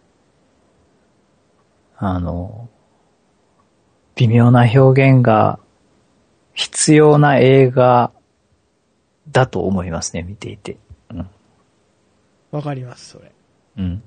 [1.97, 2.69] あの、
[4.15, 5.59] 微妙な表現が
[6.53, 8.11] 必要な映画
[9.29, 10.77] だと思いますね、見ていて。
[12.51, 12.57] うん。
[12.57, 13.31] わかります、それ。
[13.77, 14.03] うん。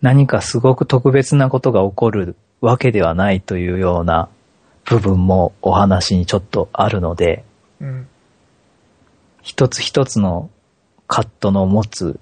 [0.00, 4.28] 何かすごく特別なことが起こるわけではないというような
[4.84, 7.44] 部分もお話にちょっとあるので、
[7.80, 8.08] うん。
[9.42, 10.50] 一つ一つの
[11.06, 12.18] カットの持つ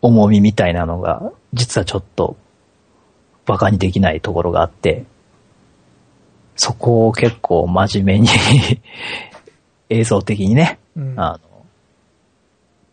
[0.00, 2.36] 重みみたいなのが、実はちょっと
[3.46, 5.04] 馬鹿にできないところがあって、
[6.56, 8.28] そこを結構真面目に
[9.88, 11.14] 映像的にね、うん。
[11.18, 11.51] あの、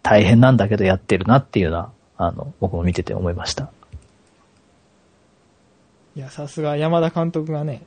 [0.10, 3.72] 大変なんだけどやってるなっていうのは、あの、僕も見てて思いました。
[6.16, 7.84] いや、さすが山田監督がね、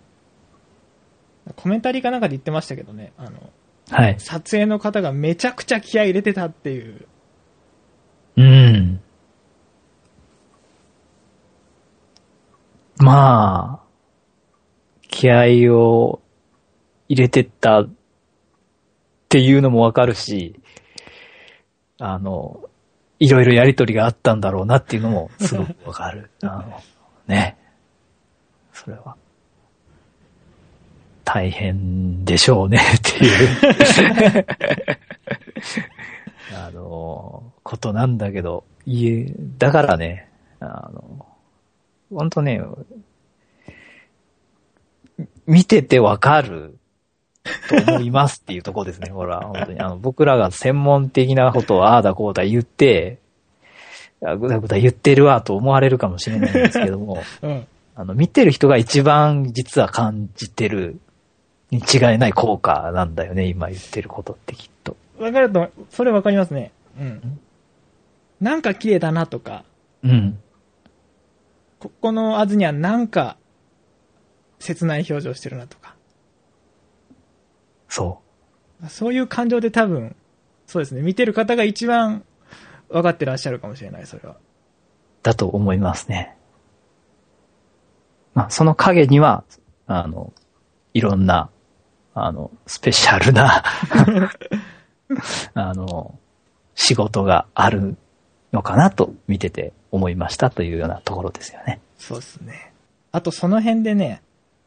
[1.57, 3.33] コメンタリーかなんかで言ってましたけどね、あの、
[3.91, 4.21] はい。
[4.21, 7.09] 撮影の方がめちゃくちゃ気合い入れてたっていう。
[8.37, 9.01] うん。
[12.99, 13.87] まあ、
[15.09, 16.23] 気合を
[17.09, 17.91] 入れてったっ
[19.29, 20.62] ていうのもわかるし、
[22.05, 22.69] あの、
[23.21, 26.31] いろいろやりとりがあったんだろうなっていうのもすごくわかる。
[26.43, 26.83] あの、
[27.29, 27.57] ね。
[28.73, 29.15] それは。
[31.23, 34.47] 大変でしょうね っていう。
[36.59, 41.25] あの、ことなんだけど、いえ、だからね、あの、
[42.11, 42.61] ほんとね、
[45.47, 46.77] 見ててわかる
[47.69, 49.11] と思いますっていうところですね。
[49.13, 49.81] ほら、本当に。
[49.81, 53.19] あの、僕らが専門的なことをああだこうだ言って、
[54.25, 57.67] あぐだぐだ言ってるわと思われるかもしれないんですけども、 うん。
[57.95, 60.99] あの、見てる人が一番実は感じてる
[61.71, 64.97] に違いない効果なんだよね、今言ってることってきっと。
[65.19, 66.71] わかると、それわかりますね。
[66.99, 67.41] うん。
[68.41, 69.65] なんか綺麗だなとか、
[70.03, 70.39] うん。
[71.81, 73.37] ここのアズにはなんか
[74.61, 75.82] 切ない表情してるなとか。
[77.93, 78.23] そ
[78.83, 78.89] う。
[78.89, 80.17] そういう感情で多分、
[80.67, 82.25] そうですね、見てる方が一番
[82.89, 84.37] 分かってらっしゃるかもしれない、それは。
[85.23, 86.35] だと思いますね。
[88.33, 89.45] まあ、その影には、
[89.87, 90.33] あの、
[90.95, 91.51] いろんな、
[92.15, 93.63] あの、スペシャルな、
[95.53, 96.19] あの、
[96.75, 97.99] 仕事がある
[98.55, 101.83] のかなと見てて思いましたというようなところですよね。
[101.99, 102.73] そうですね。
[103.11, 104.23] あとその辺でね、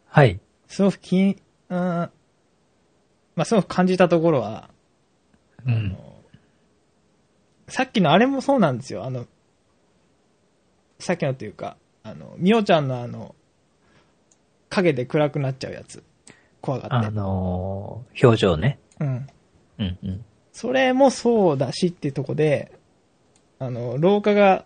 [0.09, 0.39] はい。
[0.67, 1.37] すごく気に、
[1.69, 2.09] うん、
[3.35, 4.69] まあ、すごく感じたところは、
[5.65, 5.97] うん。
[7.67, 9.03] さっきのあれもそうなんですよ。
[9.03, 9.25] あの、
[10.99, 13.35] さっきのというか、あの、みおちゃんのあの、
[14.69, 16.03] 影で暗くなっちゃうやつ。
[16.61, 17.11] 怖があって。
[17.11, 18.79] のー表情ね。
[18.99, 19.27] うん。
[19.79, 20.25] うんうん。
[20.51, 22.71] それもそうだしっていうとこで、
[23.59, 24.65] あの、廊下が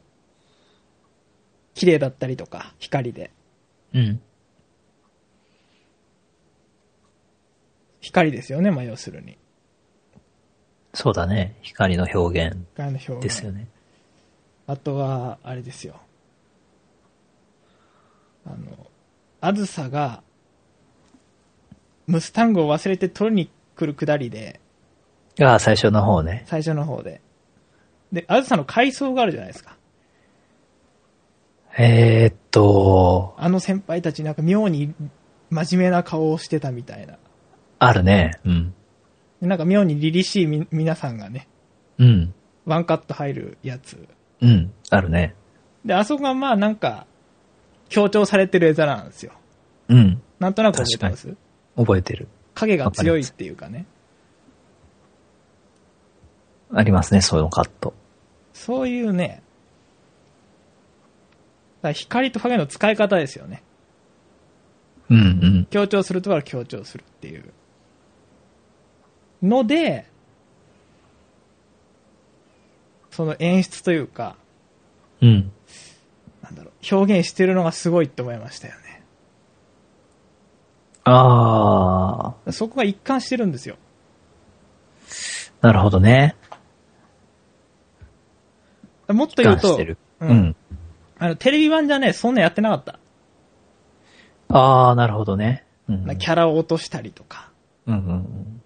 [1.74, 3.32] 綺麗だったりとか、光で。
[3.94, 4.22] うん。
[8.02, 9.38] 光ですよね、まあ要するに。
[10.94, 11.56] そうだね。
[11.62, 13.22] 光の表現光の表現。
[13.22, 13.68] ですよね。
[14.68, 15.96] あとは、あれですよ。
[18.46, 18.88] あの、
[19.42, 20.24] あずさが、
[22.08, 24.60] ムスタングを忘れて取りに来るくだりで、
[25.42, 26.44] ああ、最初の方ね。
[26.48, 27.22] 最初の方で。
[28.12, 29.78] で、あずさの階層があるじゃないですか。
[31.78, 34.94] えー、っと、あの先輩たちなんか妙に
[35.50, 37.18] 真面目な顔をしてたみたいな。
[37.80, 38.40] あるね。
[38.46, 38.74] うん。
[39.42, 41.48] でなんか妙に凛々しいみ皆さんがね、
[41.98, 42.34] うん。
[42.66, 44.08] ワンカット入るやつ。
[44.42, 44.72] うん。
[44.90, 45.34] あるね。
[45.86, 47.08] で、あそこがまあなんか、
[47.88, 49.32] 強調されてる絵皿なんですよ。
[49.88, 50.22] うん。
[50.40, 51.36] なんとなく覚えてます？
[51.76, 52.28] 覚えてる。
[52.54, 53.86] 影が強いっていうかね。
[56.72, 57.94] ありますね、そういうのカット。
[58.54, 59.42] そういうね、
[61.94, 63.64] 光と影の使い方ですよね。
[65.10, 65.68] うんうん。
[65.72, 67.52] 強調するところは強調するっていう。
[69.42, 70.06] ので、
[73.12, 74.36] その演出というか、
[75.22, 75.52] うん。
[76.42, 79.04] なんだろう、表現してるのがすごいって思いましたよね。
[81.06, 83.78] あそこが一貫してるんですよ。
[85.62, 86.36] ー、なるほどね。
[89.08, 89.98] もっと言うと一貫して、る。
[90.22, 90.56] ううんん。
[91.18, 93.00] あの、テレビ版じゃね、そんなやってなかった。
[94.50, 95.66] あー、なるほどね。
[95.88, 96.18] うん。
[96.18, 97.50] キャラを落としたりとか。
[97.88, 98.62] うんうんうん。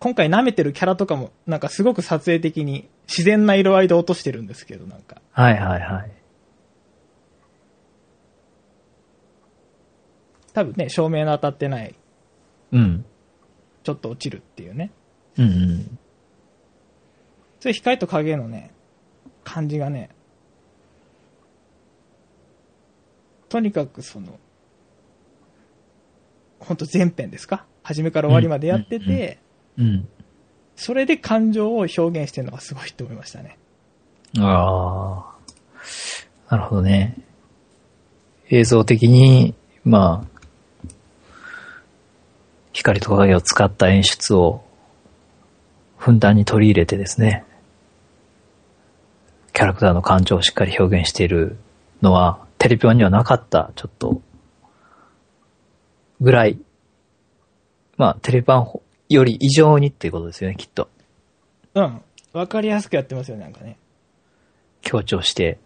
[0.00, 5.20] 今回舐めてるキャラとかも、なんかすごく撮影的に自然な色合いで落としてるんですけど、なんか。
[5.32, 6.12] はいはいはい。
[10.52, 11.94] 多分ね、照明の当たってない、
[12.72, 13.04] うん。
[13.82, 14.92] ちょっと落ちるっていうね。
[15.36, 15.98] うんうん。
[17.60, 18.72] そういう光と影のね、
[19.42, 20.10] 感じがね、
[23.48, 24.38] とにかくその、
[26.60, 27.64] ほんと全編ですか？
[27.82, 29.38] 初めから終わりまでやってて、
[29.78, 30.08] うんうん。
[30.76, 33.58] それで感情を表現してるのがすごいと思いましたね。
[34.38, 35.24] あ
[36.50, 36.54] あ。
[36.54, 37.16] なるほどね。
[38.50, 40.90] 映像的に、まあ、
[42.72, 44.62] 光と影を使った演出を
[45.96, 47.44] ふんだんに取り入れてですね、
[49.52, 51.58] キャラクターの感情をしっかり表現している
[52.00, 54.22] のは、テレビ版にはなかった、ちょっと、
[56.20, 56.58] ぐらい、
[57.96, 58.66] まあ、テレビ版
[59.08, 60.88] より以上にっていうことですよね、きっと。
[61.74, 62.02] うん。
[62.32, 63.78] わかりやすくやってますよね、なんかね。
[64.82, 65.58] 強調して、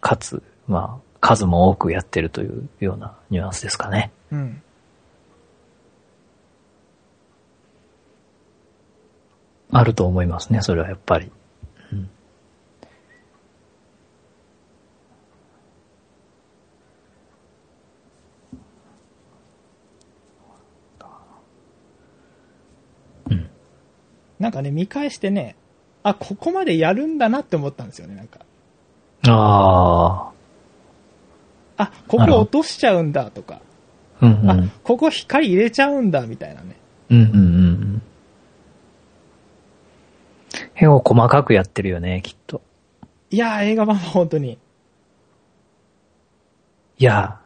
[0.00, 4.10] かつ、まあ、数も多くやってるというようなニュアンスですかね。
[4.30, 4.62] うん。
[9.70, 11.30] あると思いますね、それはやっぱり。
[24.38, 25.56] なんかね、見返してね、
[26.02, 28.40] あ、ここまでやるんだなって思ったんですよね、なんか。
[29.26, 30.30] あ
[31.76, 33.60] あ、こなるほどこ落としちゃうんだとか、
[34.20, 34.50] あ、うんうん。
[34.50, 36.76] あ、ここ光入れちゃうんだみたいなね。
[37.10, 38.02] うんうんうんうん。
[40.76, 42.62] 絵を細かくやってるよね、きっと。
[43.30, 44.58] いやー、映画版は本当に。
[46.98, 47.40] いや、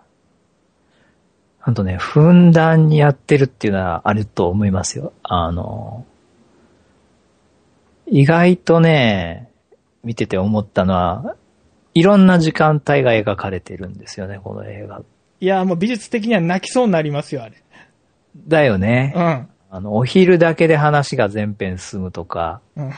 [1.61, 5.13] ほんとね、ふんだんにやってるっていうのはあると思いますよ。
[5.23, 6.05] あの、
[8.13, 9.49] 意外とね、
[10.05, 11.35] 見てて思ったのは、
[11.95, 15.01] いろんな時間帯が描かれてるんですよね、この映画。
[15.41, 17.55] いやー、もう美術的には泣きそうになりますよ、あれ。
[18.47, 19.15] だよね。
[19.17, 19.49] うん。
[19.71, 22.93] あの、お昼だけで話が全編進むとか、うん。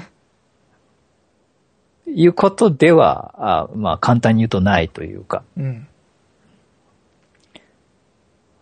[2.07, 5.45] いうことでは、あまあ簡単に言うとないというか。
[5.57, 5.87] うん。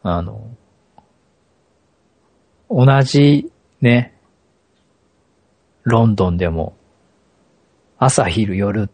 [0.03, 0.51] あの、
[2.69, 3.51] 同じ
[3.81, 4.12] ね、
[5.85, 6.77] ロンドンでも、
[7.99, 8.91] 朝昼夜、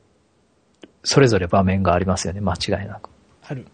[1.03, 3.11] それぞれ場面がありますよね、間違いなく。
[3.43, 3.67] ある。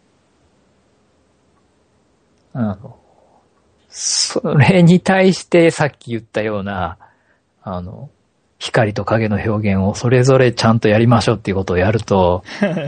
[2.52, 2.98] あの、
[3.88, 6.98] それに対してさっき言ったような、
[7.62, 8.10] あの、
[8.58, 12.44] 光と影の表現をそれぞれちゃんとやりましょうっていうことをやると、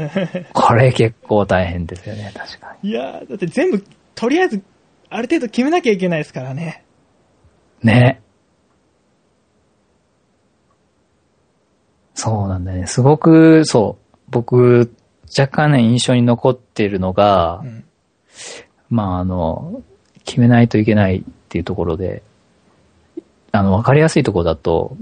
[0.55, 4.63] これ結構大変ですよね、確かいやーだって全部、とりあえず、
[5.11, 6.85] ある程度決めなきゃいけないですからね。
[7.83, 7.91] に。
[7.91, 8.23] ね。
[12.17, 12.87] そうなんだよね。
[12.87, 14.93] すごく、そう、僕、
[15.39, 17.85] 若干ね、印象に残っているのが、うん。
[18.89, 19.83] まあ、あの、
[20.25, 22.23] 決めないといけないっていうところで、
[23.53, 24.97] あの、わかりやすいところだと、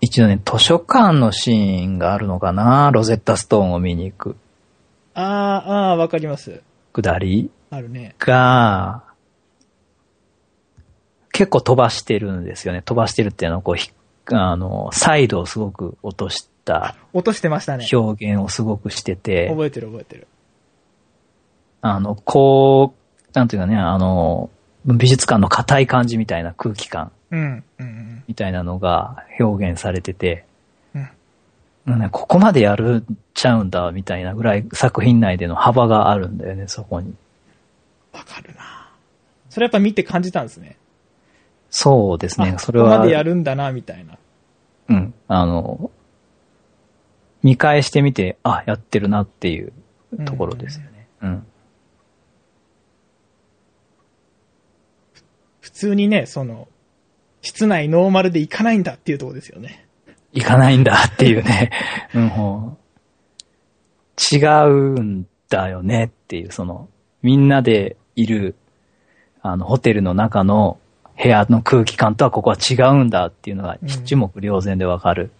[0.00, 4.36] 一度ね、図書館のシーンがあるのかなロゼッタストーンを見に行く
[5.14, 6.60] あー、あー、わかります。
[6.92, 7.50] くだり？
[7.70, 8.14] あるね。
[8.18, 9.04] が、
[11.32, 12.82] 結構飛ばしてるんですよね。
[12.82, 13.90] 飛ばしてるっていうのは、こうひ、
[14.32, 17.86] あの、サイドをすごく落とした落としてましたね。
[17.92, 20.26] 表現をすごくしてて、覚えてる覚えてる。
[21.80, 24.50] あの、こう、なんていうかね、あの、
[24.84, 27.40] 美術館の硬い感じみたいな空気感うん。
[27.40, 28.24] うんうん。
[28.28, 30.44] みたいなのが表現されてて、
[30.94, 37.14] うんここまでやるっちゃうんだみたいなぐらい作品内での幅があるんだよね、そこに。
[38.12, 38.90] わかるな
[39.50, 40.76] それやっぱ見て感じたんですね。
[41.78, 44.16] そうですね、あそれはここまで、やるんだな、みたいな。
[44.88, 45.90] うん、あの、
[47.42, 49.74] 見返してみて、あ、やってるなっていう
[50.24, 51.08] ところですよね。
[51.20, 51.46] うん。
[55.60, 56.66] 普通にね、その、
[57.42, 59.86] 室内ノーマルで行かないんだっていうところですよね。
[60.32, 61.72] 行かないんだっていうね、
[62.16, 62.78] うん、
[64.32, 66.88] 違うんだよねっていう、その、
[67.20, 68.54] みんなでいる、
[69.42, 70.78] あの、ホテルの中の
[71.22, 75.30] 部屋の空気感とはここは違うんだっていうのがうん一目瞭然でわかる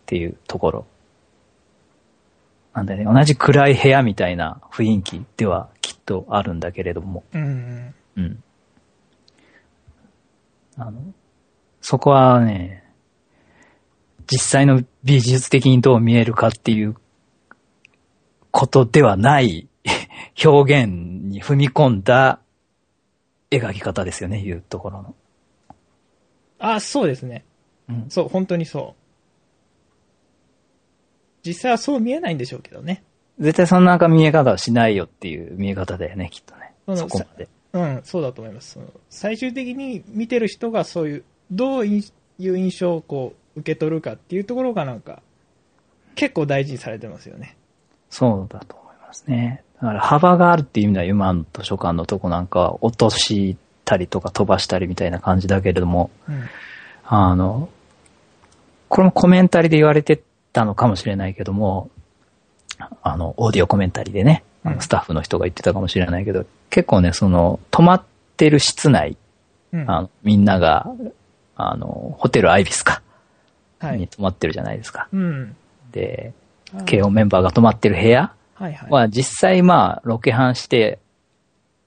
[0.00, 0.86] っていうところ。
[2.74, 7.94] なんでね、同じ暗い部屋みたいな雰囲気ではきっとあるんだけれども、うん。
[8.16, 8.42] うん。
[10.76, 11.00] あの、
[11.80, 12.84] そこはね、
[14.30, 16.94] 実際の美術的にどう見えるかっていう
[18.50, 19.68] ことではない
[20.44, 22.40] 表現に踏み込んだ
[23.50, 25.14] 描き方ですよね、いうところの。
[26.58, 27.44] あ、そうですね。
[27.88, 29.08] うんそう、本当にそう。
[31.46, 33.02] 実際はそう見えないんでしょうけどね。
[33.38, 36.72] 絶対そんな見え方はしないよっていう見え方だよね、きっとね。
[36.86, 37.48] うんそこまで。
[37.72, 38.78] うん、そうだと思います。
[39.10, 42.02] 最終的に見てる人がそういう、どうい
[42.38, 45.22] う印象をこう、受け取るかっていうところがなんか、
[46.14, 47.56] 結構大事にされてますよね。
[48.10, 49.62] そうだと思いますね。
[49.80, 56.44] だから幅があるっていう意味では今の図書館のとこなんかは落としたりとか飛ばしたりみたいな感じだけれども、うん。
[57.04, 57.68] あの、
[58.88, 60.20] これもコメンタリーで言われて
[60.52, 61.90] たのかもしれないけども、
[63.02, 68.02] あの、オーディオコメンタリーでね、あうんのスタッフの人が言ってたかもしれないけど、結構ね、その、泊まっ
[68.36, 69.16] てる室内、
[69.72, 69.90] うん。
[69.90, 70.86] あのみんなが、
[71.56, 73.02] あの、ホテルアイビスか、
[73.78, 73.98] はい。
[73.98, 75.08] に泊まってるじゃないですか。
[75.12, 75.56] うん。
[75.92, 76.32] で、
[76.76, 78.90] あ慶応メンバーが泊まってる部屋はいはい。
[78.90, 80.98] は実際まあ、ロケハンして、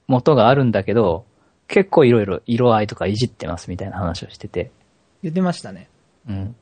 [0.07, 1.25] 元があるんだけど、
[1.67, 4.71] 結構いろいろ色合いとかいじってますみたいな話をしてて、
[5.21, 5.89] 言ってましたね。
[6.27, 6.55] うん。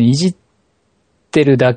[0.00, 0.36] いじっ
[1.30, 1.76] てるだ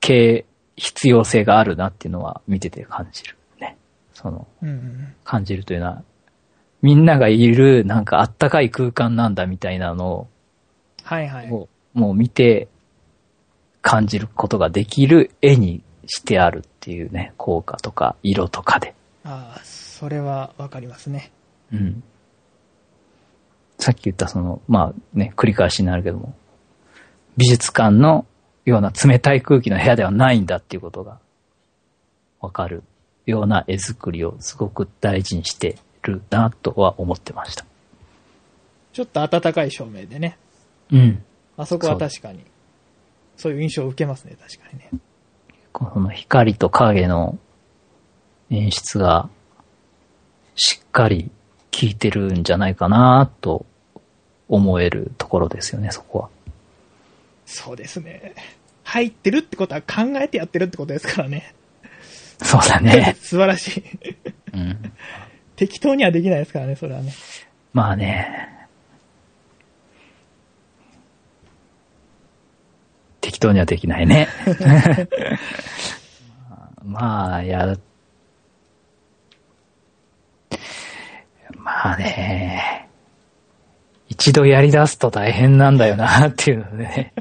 [0.00, 0.44] け
[0.76, 3.76] 必要性があるなっていうのは見てて感じるね。
[4.12, 6.02] その、うんうん感じるというのは、
[6.82, 10.28] みんながいるなんかあったかい空間なんだみたいなの
[11.04, 11.50] はいはい。
[11.52, 12.68] を、もう見て
[13.82, 18.94] 感じることができる絵にしてあるっていうね、効果とか色とかで。
[19.24, 21.30] ああ、それはわかりますね。
[21.72, 22.02] うん。
[23.78, 26.34] さっき言ったその、まあね、繰り返しになるけども、
[27.36, 28.26] 美術館の
[28.64, 31.20] ような冷たい空気の部屋ではないんだっていうことが
[32.40, 32.82] わかる
[33.26, 37.64] ような絵作りをすごく大事にしてるなとは思ってました。
[38.92, 40.38] ちょっと暖かい照明でね。
[40.90, 41.22] うん。
[41.56, 42.40] あそこは確かに、
[43.36, 44.90] そういう印象を受けますね、確かにね。
[45.72, 47.38] この光と影の
[48.50, 49.28] 演出が
[50.56, 51.30] しっかり
[51.72, 53.66] 効いてるんじゃないかなと
[54.48, 56.28] 思えるところですよね、そこは。
[57.46, 58.34] そうですね。
[58.84, 61.54] 入ってるってことは考えてやってるってことですからね。
[62.42, 63.16] そうだね。
[63.20, 63.84] 素晴らしい。
[64.54, 64.92] うん。
[65.56, 67.12] 適当にはできないですからね、それはね。
[67.72, 68.57] まあね。
[73.28, 74.26] 適当にはできないね。
[76.82, 77.80] まあ、やっ
[81.52, 82.88] まあね、
[84.08, 87.12] 一度やり出すと大変なんだよなっていうのでね、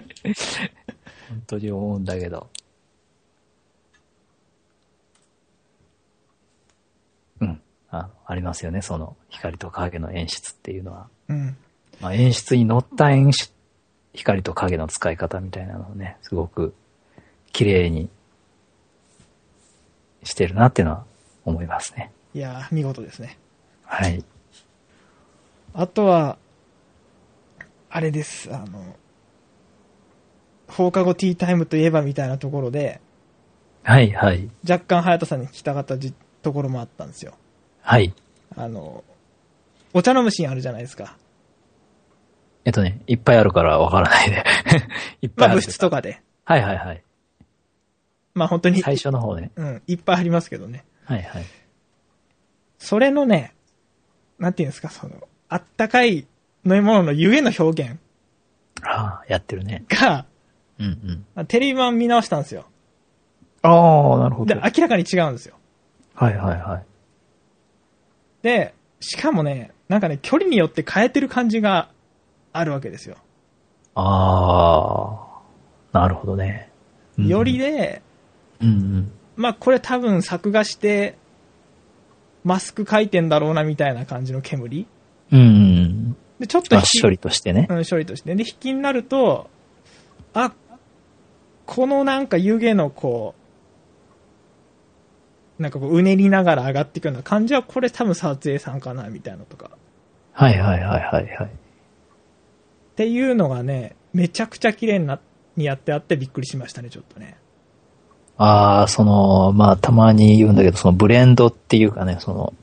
[1.28, 2.50] 本当に思うんだけど。
[7.42, 7.62] うん。
[7.90, 11.10] あありますよね、その光と影の演出っていうのは。
[11.28, 11.58] うん。
[12.00, 13.52] まあ、演出に乗った演出、
[14.18, 16.74] 光と影の使い方みたいなのをね、すごく
[17.54, 18.10] 綺麗に
[20.24, 21.06] してるなっていうのは
[21.46, 22.12] 思いますね。
[22.34, 23.38] いやー、見事ですね。
[23.84, 24.24] はい。
[25.74, 26.38] あとは、
[27.90, 28.96] あれです、あの、
[30.68, 33.00] 放課後ティータイムといえばみたいなところで、
[33.84, 34.50] はい、はい。
[34.68, 37.34] 若干隼人さんに聞きたかったじところもあったんですよ。
[37.82, 38.14] はい。
[38.56, 39.04] あの、
[39.94, 41.16] お茶飲むシーンあるじゃないですか。
[42.68, 44.44] えっとね、いっぱいあるからわからないで。
[45.24, 45.52] いっぱいある。
[45.52, 46.22] まあ部室とかで。
[46.44, 47.04] はいはいはい。
[48.34, 49.52] まあ本当に、最初の方ね。
[49.56, 50.84] うん、いっぱいありますけどね。
[51.06, 51.46] はいはい。
[52.78, 53.54] それのね、
[54.38, 55.16] なんていうんですか、その、
[55.48, 56.28] あったかい飲
[56.66, 57.98] み物のゆえの表現
[58.82, 59.86] ああ、やってるね。
[59.88, 60.26] が、
[60.78, 61.46] うんうん。
[61.46, 62.66] テレビ版見直したんですよ。
[63.62, 63.70] あ
[64.16, 64.62] あ、なるほで、ど。
[64.62, 65.56] 明らかに違うんですよ。
[66.16, 66.86] はいはいはい。
[68.42, 71.96] で、しかもね、なんかね、距離によって変えてる感じが
[72.58, 73.18] あるわけですよ。
[73.96, 75.42] あ
[75.94, 76.70] あ、なるほどね。
[77.18, 78.02] うんよりで、
[78.62, 79.12] うんうん。
[79.36, 81.18] まあこれ多分作画して、
[82.44, 84.88] マスク回転だろうなみたいな感じの煙。
[85.32, 86.18] うんうん。
[86.40, 87.68] で、ちょっとあ、引き処理としてね。
[87.70, 88.36] うん、処理として。
[88.36, 89.50] で、引きになると、
[90.34, 90.54] あ、
[91.66, 93.34] このなんか湯気のこ
[95.60, 99.72] う、なんかこう、うねりながら上がっていくような感じは、これ多分撮影さんかな、みたいなのとか。
[100.34, 101.50] はいはいはいはいはい。
[102.98, 105.20] っていうのがね、めちゃくちゃ綺麗にな、
[105.56, 107.38] にやってあってびっくりしましたね、ちょっとね。
[108.38, 112.56] ああ、その、まあ、たまに言うんだけど、そのブレンドっていうかね、その、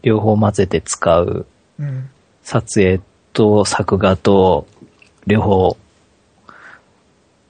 [0.00, 1.46] 両方混ぜて使う
[1.78, 2.08] うん。
[2.42, 3.02] 撮影
[3.34, 4.66] と作画と、
[5.26, 5.76] 両方、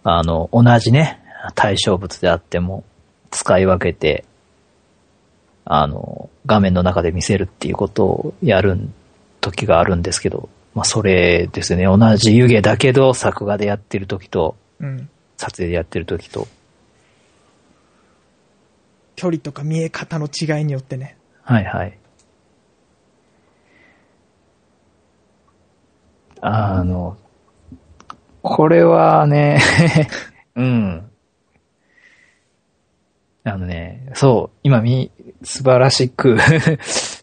[0.02, 1.22] あの、同じね、
[1.54, 2.82] 対象物であっても、
[3.30, 4.24] 使い分けて、
[5.64, 8.76] あの、画面の中で見せるっていうことをやる
[9.40, 15.08] 時があるんですけど、まあ、それですね、同じ湯気だけど、作画でやってる時と、うん。
[15.36, 16.46] 撮影でやってる時と、
[19.16, 21.16] 距離とか見え方の違いによってね。
[21.42, 21.98] はいはい。
[26.40, 27.16] あの、
[28.42, 29.60] これはね、
[30.56, 31.10] うん。
[33.44, 35.10] あのね、そう、今み、
[35.42, 36.36] 素晴らしく、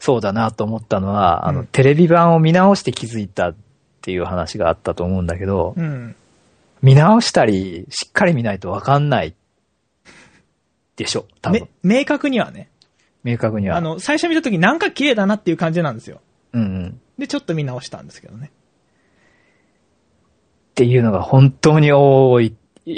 [0.02, 3.56] そうだなと思ったのは、あの、うんテレビ版を見直して気づいたっ
[4.02, 6.16] ていう話があったと思うんだけど、うん。
[6.82, 9.36] 見直したり、しっかり見ないとわかんない
[10.96, 11.70] でしょ、多分。
[11.84, 12.72] め、明確にはね。
[13.24, 13.78] 明確には。
[13.78, 16.20] あの、最初見た時なんか綺麗だなっていう感じなんですよ。
[16.54, 17.02] うんうん。
[17.20, 18.52] で、ちょっと見直したんですけどね。
[20.72, 22.56] っていうのが本当に多い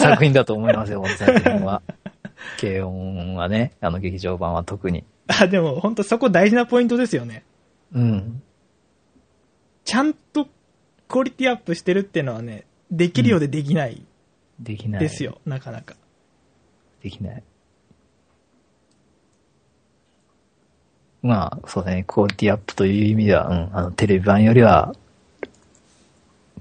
[0.00, 1.82] 作品だと思いますよ、この作品は。
[2.60, 5.02] 軽音はね、あの劇場版は特に。
[5.28, 7.44] あ、でも本当そこ大事なポイントですよね。
[7.92, 8.42] うん。
[9.84, 10.48] ちゃんと
[11.08, 14.04] クオリティアップしてるっていうのはね、できるようでできない
[14.60, 15.00] できない。
[15.00, 15.24] です。
[15.24, 15.94] よ、なかなか。
[17.02, 17.42] できない。
[21.22, 24.94] まあ、そうね、クオリティアップという意味では、うん、あの、テレビ版よりは、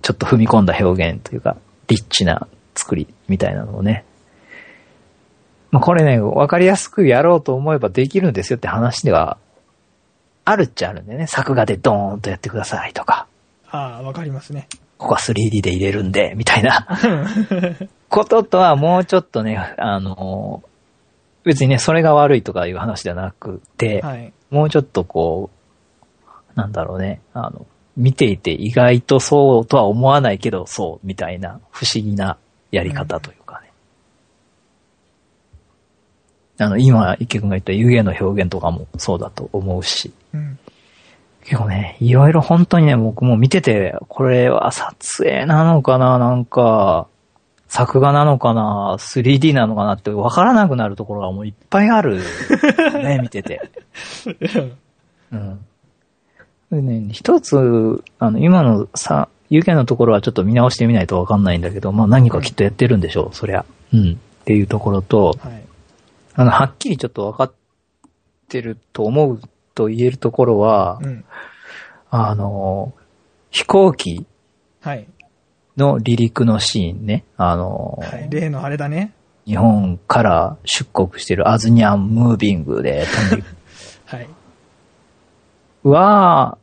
[0.01, 1.57] ちょっと踏み込んだ表現というか、
[1.87, 4.05] リッチな作りみたいなのをね。
[5.75, 9.37] まあ、これね、わかりやすくやろうと思えばできるんですよって話では、
[10.45, 13.27] あるっちゃあるんでね、作画でドーンとやってくださいとか、
[13.69, 14.69] ああ、わかりますね。
[14.97, 16.87] ここは 3D で入れるんで、みたいな
[18.07, 20.63] こととはもうちょっとね、あの、
[21.43, 24.31] 別にね、それが悪いとかいう話ではなくて、はい。
[24.51, 25.49] もうちょっとこ
[26.23, 27.65] う、なんだろうね、あの、
[27.97, 32.37] 見ていて意外とそうとは思わないけど、そう、みたいな不思議な
[32.71, 33.64] やり方というかね。
[36.57, 40.57] あの、今、池君が言った湯気の表現とかもそうだと思うし、うん。
[41.43, 47.07] 結構ね、いろいろ本当にね、僕も見てて、これは撮影なのかな、なんか、
[47.67, 52.21] 作画なのかな、3D なのかなって分からなくなるところがもういっぱいある。
[53.03, 53.69] ね、見てて。
[55.31, 55.59] うん。
[56.71, 63.65] でね、一つ、あの、今のさ、湯気のところはちょっと見直してみないと分かんないんだけど、まあ何かきっとやってるんでしょう、そりゃ。
[63.93, 64.13] うん。
[64.13, 65.64] っていうところと、はい。
[66.35, 67.53] あの、はっきりちょっと分かっ
[68.49, 69.41] てると思う
[69.73, 71.25] と言えるところは、うん。
[72.09, 72.93] あの、
[73.51, 74.25] 飛行機
[74.81, 75.07] はい。
[75.77, 77.25] の離陸のシーンね。
[77.37, 78.27] あの、はい。
[78.29, 79.13] 例のあれだね。
[79.45, 83.55] 日本から出国してるアズニャンムービングで飛んでいく
[84.05, 84.27] はい。
[85.83, 86.57] は、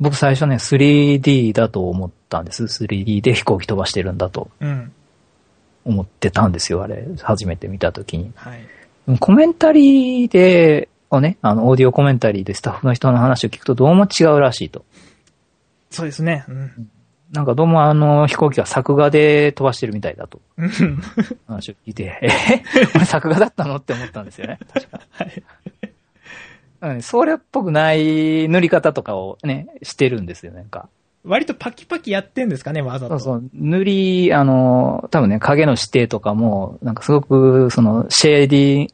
[0.00, 2.64] 僕最初ね、3D だと思ったんです。
[2.64, 4.92] 3D で飛行機飛ばしてるんだとうん。
[5.84, 7.06] 思ってたんですよ、あれ。
[7.22, 8.32] 初めて見たときに。
[8.34, 8.60] はい。
[9.20, 14.84] コメンタリーで、をね、あの、オーディオコメンタリーでスタッフの人の話を聞くとどうも違うらしいと。
[15.90, 16.44] そうですね。
[16.48, 16.90] うん。
[17.32, 20.70] なんかどうもあの飛行機は作画で飛ばしてるみたいだとうん
[21.48, 24.58] 話を聞いて、え作画だったのって思ったんですよね。
[24.72, 25.00] 確か。
[25.10, 25.42] はい。
[26.82, 30.88] うん、それっぽくない塗り方とかをね、してるんですよ、なんか。
[31.24, 33.18] 割とパキパキやってんですかね、わざと。
[33.18, 38.88] そうそう、塗り、あの、多分ね、影の指定とかも、なんかすごく、その、シェーディ、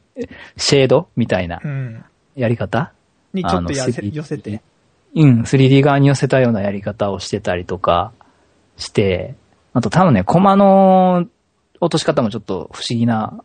[0.57, 2.03] シェードみたいなうん。
[2.35, 2.91] やり方？
[3.33, 4.61] にちょっとやあのせ 3D 寄せて。
[5.15, 8.11] うん、3D 側に寄せたようなやり方をしてたりとか
[8.77, 9.35] して、
[9.73, 11.27] あと多分ね、コマの
[11.79, 13.43] 落とし方もちょっと不思議な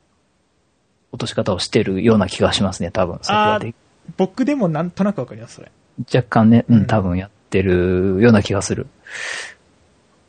[1.13, 3.19] 落とし方をしてるような気がしますね、多分。
[3.23, 3.75] そこはで
[4.17, 5.71] 僕でもなんとなくわかります、それ。
[6.15, 8.87] 若干ね、ううんん、多分やってるような気がする。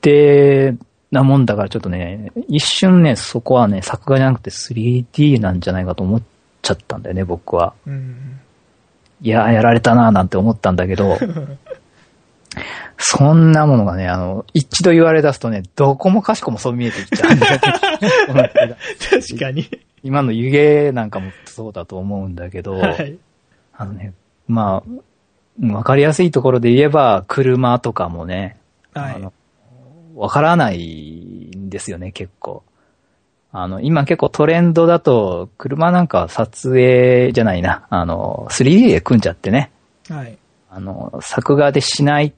[0.02, 0.76] で、
[1.12, 6.24] なもんだからちょっとね、一瞬ね、そこはね、作画じゃなくて 3D なんじゃないかと思っ
[6.62, 7.74] ちゃったんだよね、僕は。
[7.88, 8.40] うん。
[9.22, 11.18] いやー、やられたなーなんて思ったんだけど、
[12.98, 18.52] そんなものがね、あの、一度言われ出すとね、どこもかしこもそう見えてきちゃうんだよね
[19.10, 19.70] 確かに。
[20.04, 23.18] 今の湯気なんかもそうだと思うんだけど、はい。
[23.76, 24.14] あのね、
[24.48, 24.84] ま
[25.62, 28.58] あ、わかりやすいところで言えば、車とかもね、
[28.94, 29.34] はいあの。
[30.20, 32.64] わからないんですよね、結構。
[33.54, 39.72] あの、今結構トレンドだと、車なんかは撮影じゃないな、あの、3D で組んじゃってね、
[40.10, 40.38] はい。
[40.70, 42.34] あの、作画でしない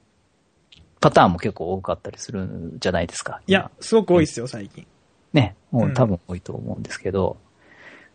[1.00, 3.40] パターンも結構多かったりするんじゃないですか。
[3.48, 4.86] いや、すごく多いですよ、最近。
[5.32, 7.36] ね、もう多分多いと思うんですけど、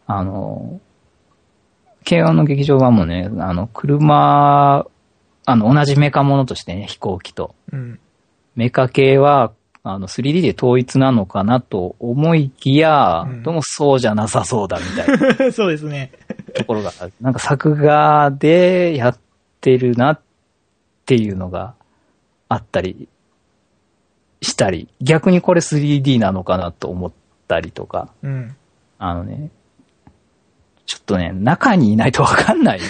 [0.05, 0.79] あの、
[2.05, 4.87] 慶応の劇場版もね、あの、車、
[5.45, 7.53] あの、同じメカものとしてね、飛行機と。
[7.73, 7.99] うん。
[8.55, 9.53] メカ系は、
[9.93, 16.11] あの、3D で統一なのかなと思いきや、うんどうもそうじゃなさそうだみたいな そうですね。
[16.53, 19.19] ところが、なんか作画でやっ
[19.61, 20.19] てるなっ
[21.05, 21.75] ていうのが
[22.49, 23.07] あったり
[24.41, 27.11] したり、逆にこれ 3D なのかなと思っ
[27.47, 28.55] たりとか、うん。
[28.99, 29.51] あのね、
[30.87, 32.85] ちょっとね、中にいないとわかんない、ね、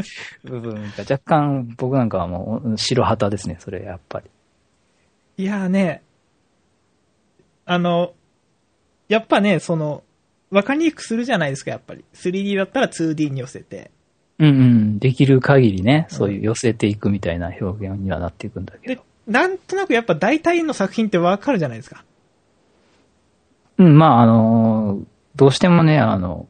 [0.44, 4.30] 部分が若干僕なんかはもう白旗ですね、それやっぱり。
[5.44, 6.02] いやーね、
[7.66, 8.14] あの、
[9.08, 10.02] やっぱね、その、
[10.50, 12.04] わかりにくくするじゃないですか、やっぱり。
[12.14, 13.90] 3D だったら 2D に寄せて。
[14.38, 22.04] うんうん、できる限りね、そういう寄せていくみたいな表現にはなっていくんだけでど。、なんとなくやっぱ大体の作品ってわかるじゃないですか。
[23.78, 25.00] うん、まああの、
[25.34, 26.48] どうしてもね、あの、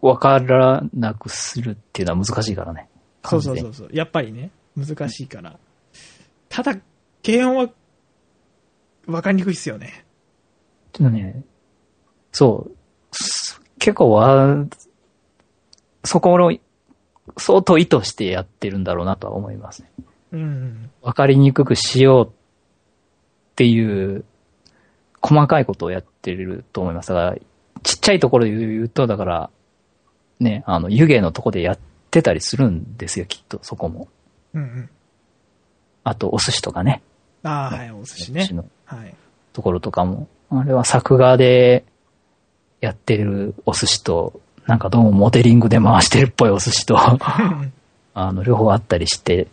[0.00, 2.88] わからなくするっていうのは難しいからね。
[3.24, 3.88] そうそうそうそう。
[3.92, 5.58] やっぱりね、難しいから。
[6.48, 6.76] ただ、
[7.24, 7.70] 軽音は、
[9.06, 10.04] わかりにくいっすよね。
[10.92, 11.42] ちょっとね、
[12.32, 12.76] そう、
[13.12, 14.64] す結構は、
[16.04, 16.52] そこを
[17.36, 19.90] 相当意図してやってるんだろうなとは思いますね。
[20.32, 20.90] うん。
[21.02, 22.30] わかりにくくしようっ
[23.56, 24.24] ていう、
[25.20, 27.12] 細かいことをやってると思います。
[27.12, 27.36] だから、
[27.82, 29.50] ちっちゃいところで言うと、だから、
[30.40, 31.78] ね、あの、湯気のとこでやっ
[32.10, 34.08] てたりするんですよ、きっと、そこも。
[34.52, 34.90] うんうん。
[36.04, 37.02] あと、お寿司とかね。
[37.42, 38.54] ああ、はい、お寿司ねお寿司。
[38.54, 38.70] のはい。
[39.52, 40.28] ところとかも。
[40.50, 41.84] あれは作画で
[42.80, 46.96] やってるお寿司と、なんかどうもモデリングで回してるっぽいお寿司と、
[48.14, 49.46] あの、両方あったりして、っ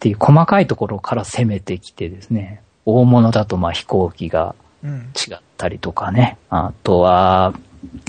[0.00, 5.12] ていう細かいところから攻めてきてですね、大物だとまあ飛行機がうん。
[5.16, 7.52] 違ったりとかね、あとは、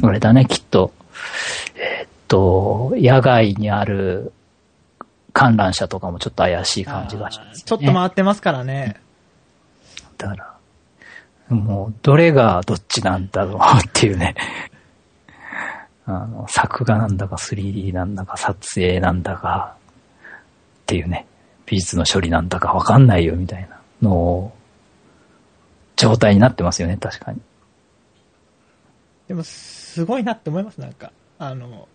[0.04, 0.92] あれだね、きっと、
[1.76, 4.32] えーっと、野外にある
[5.34, 7.64] 観覧車とかもちょっと怪しい感じがします、ね。
[7.66, 8.98] ちょっと回ってますからね。
[10.20, 14.36] だから、もう、どれがどっちなんだろうっていうね。
[16.06, 19.76] あの、作画なんだか 3D なんだか撮影なんだか
[20.82, 21.26] っていうね、
[21.66, 24.52] 美術の処理なんだかわかんないよみたいなのを、
[25.96, 27.42] 状態になってますよね、確かに。
[29.28, 31.12] でも、すごいなって思います、なんか。
[31.38, 31.88] あの、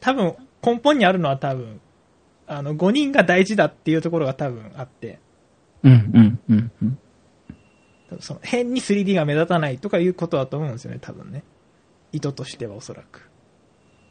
[0.00, 1.80] 多分、根本にあるのは多分、
[2.46, 5.18] あの、5人が大事だっていうところが多分あって、
[5.82, 6.98] うん、うん、うん、うん。
[8.20, 11.42] その変に 3D が目立たないとかいうことだと思うんですよね、多分ね。
[12.12, 13.28] 意図としてはおそらく。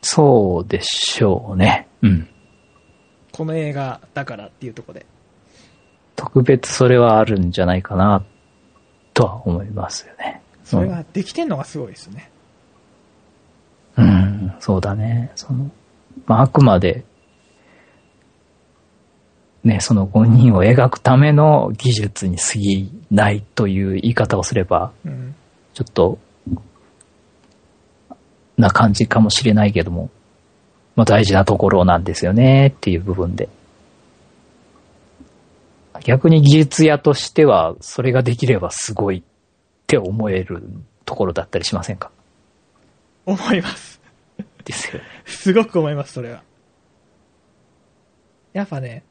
[0.01, 1.87] そうでしょうね。
[2.01, 2.27] うん。
[3.31, 5.05] この映画だからっていうところで。
[6.15, 8.23] 特別それはあるんじゃないかな、
[9.13, 10.41] とは思いますよね。
[10.63, 12.29] それができてんのがすごいですね。
[13.97, 15.31] うん、そうだね。
[15.35, 15.71] その、
[16.25, 17.03] まあ、あくまで、
[19.63, 25.35] ね、その5人を描くための技術に過ぎないという言い方をすれば、うん。
[25.73, 26.19] ちょっと、
[28.57, 30.09] な感じかもしれないけども、
[30.95, 33.49] まあ大事なところなんですよねっていう部分で。
[36.03, 39.23] 逆に技術屋としては、それができればすごいっ
[39.87, 40.61] て思える
[41.05, 42.11] ところだったりしませんか？
[43.25, 44.01] 思います。
[44.65, 45.05] ですよね。
[45.25, 46.43] すごく思います、それは。
[48.51, 49.03] やっぱね、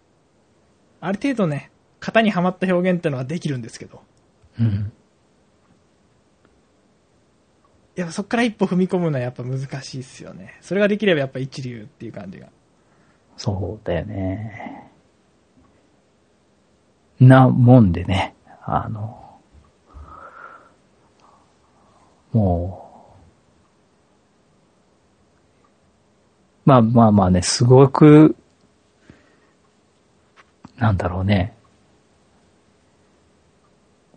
[1.02, 4.02] ある程度ね、型にはまった表現ってのはできるんですけど、
[4.60, 4.92] うん。
[7.96, 10.56] やっぱそっから一歩踏み込むのはやっぱ難しいっすよね。
[10.60, 12.46] それができればやっぱ一流っていう感じが。
[13.36, 14.92] そうだよね。
[17.18, 19.40] なもんでね、あの、
[22.32, 23.16] も
[26.64, 28.36] う、まあまあまあね、すごく、
[30.82, 31.54] なんだろうね。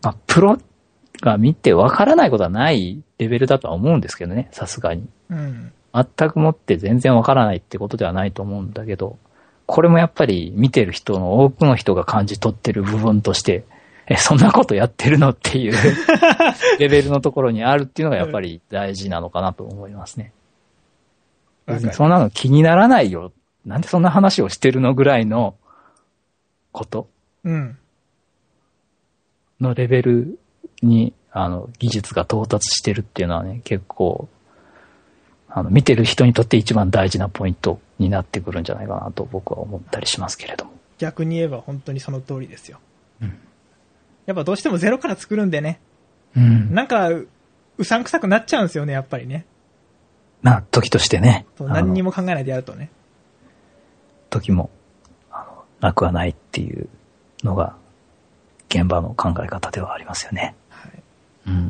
[0.02, 0.58] まあ、プロ
[1.22, 5.08] が見てわからないことはないレベルだとは思うんですけどね、さすがに。
[5.30, 5.72] うん。
[5.94, 9.20] 全くもって全然わからないってことではないと思うんだけど、
[9.68, 13.64] これもやっぱり見てる人の多くの人が感じ取ってる部分として、
[14.08, 15.74] え、そんなことやってるのっていう
[16.80, 20.32] レベルのところにあるっていうのがやっぱり大事なのかなと思いますね。
[21.68, 23.32] 別にそんなの気にならないよ。
[23.66, 25.56] なんでそんな話をしてるのぐらいの
[26.76, 27.08] こと？
[27.44, 27.78] うん。
[29.62, 30.40] のレベル
[30.82, 34.28] に、あの、技術が到達してるっていうのはね、結構、
[35.50, 40.72] あの、見てる人にとって一番大事なポイントになってくるんじゃないかなと僕は思ったりしますけれども。
[40.98, 42.80] 逆に言えば本当にその通りですよ。
[43.22, 43.40] うん
[44.26, 45.80] やっぱどうしてもゼロから作るんでね、
[46.36, 46.74] うん。
[46.74, 47.28] なんか、う
[47.78, 49.46] うさんくさくなっちゃうんですよね、やっぱりね。
[50.42, 51.46] まあ、時としてね。
[51.60, 52.10] そう何にも。
[52.10, 52.90] も考えないでやるとね。
[54.32, 54.72] 時も、
[55.80, 56.88] なくはないっていう
[57.44, 57.76] のが、
[58.70, 60.56] 現場の考え方ではありますよね。
[60.70, 60.92] はい。
[61.48, 61.68] うん。
[61.68, 61.70] っ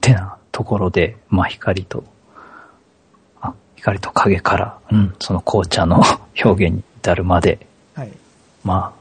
[0.00, 2.04] てなところで、まあ光と、
[3.40, 6.02] あ、光と影から、うん、その紅茶の
[6.42, 8.12] 表現に至るまで、はい。
[8.64, 9.00] まあ、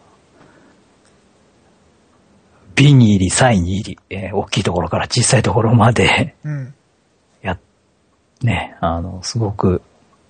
[2.75, 6.73] 美に入り、細に入り、えー大きいところから小さいところまで、うん。
[7.41, 7.57] や、
[8.41, 9.81] ね、あの、すごく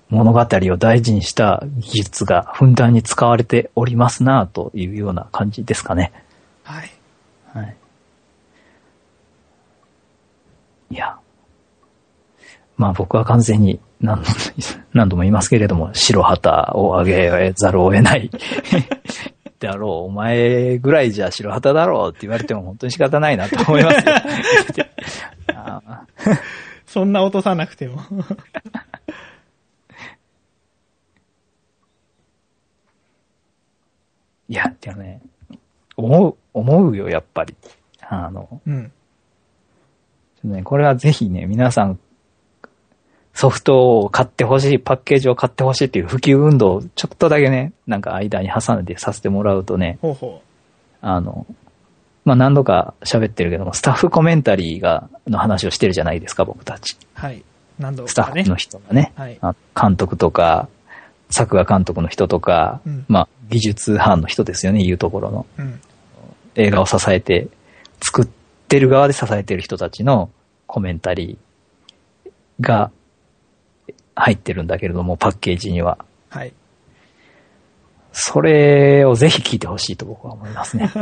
[0.09, 6.11] 物語を大事にした技術がふんだんに使われておりますなというような感じですかね。
[6.63, 6.91] はい。
[7.53, 7.75] はい。
[10.91, 11.17] いや。
[12.75, 14.29] まあ僕は完全に何度
[14.93, 18.31] 何度も言いますけれども、白旗を上げざるを得ない。
[19.59, 24.15] だろう、お前ぐらいじゃ白旗だろうって言われても本当に仕方ないなと思いますよ。
[26.87, 28.01] そんな落とさなくても。
[34.49, 35.21] いや、でもね、
[35.95, 37.55] 思う、思うよ、やっぱり。
[38.01, 38.91] あの、うん。
[40.43, 41.99] ね、これはぜひね、皆さん、
[43.33, 50.41] ソフトを買ってほしい、パッケージを買ってほしいっていう普及運動をちょっとだけね、なんか間に挟んでさせてもらうとね、ほうほ
[51.01, 51.45] あの、
[52.25, 56.95] まあ、何度か喋ってるけども、スタッフコメンタリーが、の話をしてるじゃないですか、僕たち。
[56.95, 56.97] う。
[57.13, 57.43] はい。
[57.77, 58.55] 何度スタかねッフの。
[58.55, 59.37] 人がね、はい。
[59.41, 60.67] あ監督とか、
[61.29, 65.45] 作画監督の人とか、うんまあ、技術班の人ですよね、言うところの。
[65.57, 65.79] うん。
[66.55, 67.47] 映画を支えて、
[68.01, 68.27] 作っ
[68.67, 70.31] てる側で支えてる人たちの
[70.67, 72.91] コメンタリーが
[74.15, 75.97] 入ってるんだけれども、パッケージには。
[76.29, 76.53] はい。
[78.11, 80.91] それをぜひ聞いてほしいと僕は思いますね。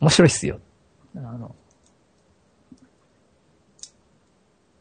[0.00, 0.60] 面白いっすよ。
[1.16, 1.54] あの、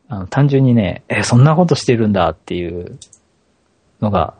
[0.07, 2.99] あの単純にね、え、そんなことしてるんだっていう
[4.01, 4.35] のが、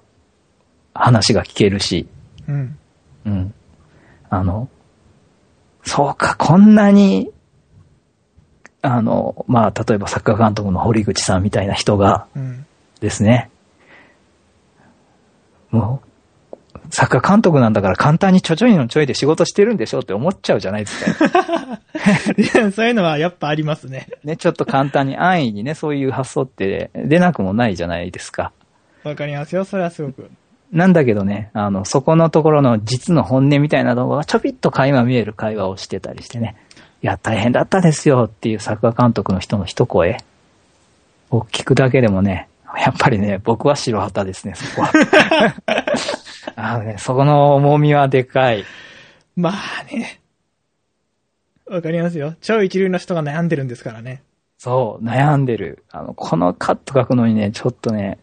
[0.94, 2.08] 話が聞けるし、
[2.48, 2.78] うん。
[3.26, 3.54] うん。
[4.30, 4.70] あの、
[5.84, 7.32] そうか、こんなに、
[8.82, 12.66] あの、まあ、例えばサッカー監督の堀口さんみたいな人がうん。
[13.02, 13.50] ですね、
[15.70, 16.08] もう、
[16.90, 21.80] サッカー監督なんだから簡単にちょちょいのちょいで仕事してるんでしょって思っちゃうじゃないですか。
[22.36, 24.08] で そういうのはやっぱありますね。
[24.24, 28.52] ね、ちょっと簡単に安易にね、そういう発想って出なくもないじゃないですか。
[29.04, 29.66] わかりますよ。
[29.66, 30.30] それはすごく。
[30.72, 36.56] なんだけどね、あの、そこのところの実の本音みたいな動画がちょびっと垣間見える会話をしてたりしてね、
[37.04, 40.18] いや、大変だったですよっていう作画監督の人の一声
[41.30, 44.92] を聞くだけでもね、やっぱりね、僕は白旗ですね、そこは。
[46.56, 48.64] あのね、そこの重みはでかい。
[49.36, 50.22] まあね。
[51.66, 52.36] わかりますよ。
[52.42, 54.22] 超一流の人が悩んでるんですからね。
[54.58, 55.84] そう、悩んでる。
[55.92, 58.20] あの、このカット書くのにね、ちょっとね、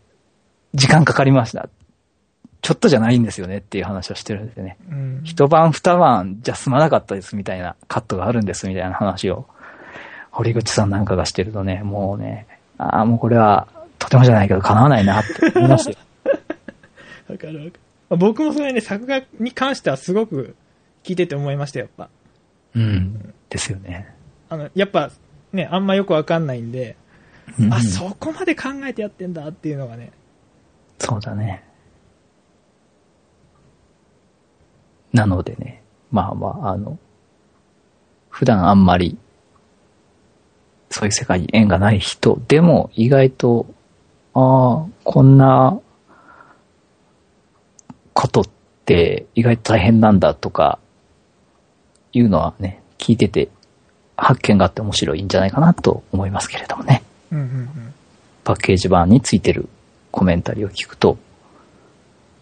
[0.75, 1.68] 時間かかりました。
[2.62, 4.77] ちょっとじゃないんですよねっていう話をしてるんですよね。
[4.89, 5.20] うん。
[5.25, 9.47] 一晩二晩じゃ済まなかったですみたいなカットがあるんですみたいな話を、
[10.31, 12.47] 堀口さんなんかがしてるとね、もうね、
[12.79, 13.66] ああ、もうこれは
[13.99, 15.97] とてもじゃないけど叶わないなって思いますよ。
[17.29, 17.73] わかるわかる。
[18.13, 20.55] まあ僕もそれね、作画に関してはすごく
[21.03, 22.11] 聞いてて思いましたよ、やっぱ。
[22.75, 23.35] うん。
[23.49, 24.15] ですよね。
[24.51, 25.11] あの、やっぱ
[25.51, 26.97] ね、あんまよくわかんないんで、
[27.59, 30.13] うんあ、そこまで考えてやってんだっていうのがね、
[30.99, 31.65] そうだね。
[35.15, 36.99] なのでね、まあまあ、あの、
[38.29, 39.17] 普段あんまり、
[40.91, 43.67] そういう世界に縁がない人でも意外と、
[44.35, 45.81] ああ、こんな
[48.15, 48.45] ことっ
[48.85, 50.79] て意外と大変なんだとか、
[52.13, 53.49] いうのはね、聞いてて
[54.17, 57.03] 発見があって面白いんじゃないかなと思いますけれどもね。
[57.31, 57.95] うんうんうん。
[58.45, 59.69] パッケージ版についてる
[60.11, 61.17] コメンタリーを聞くと、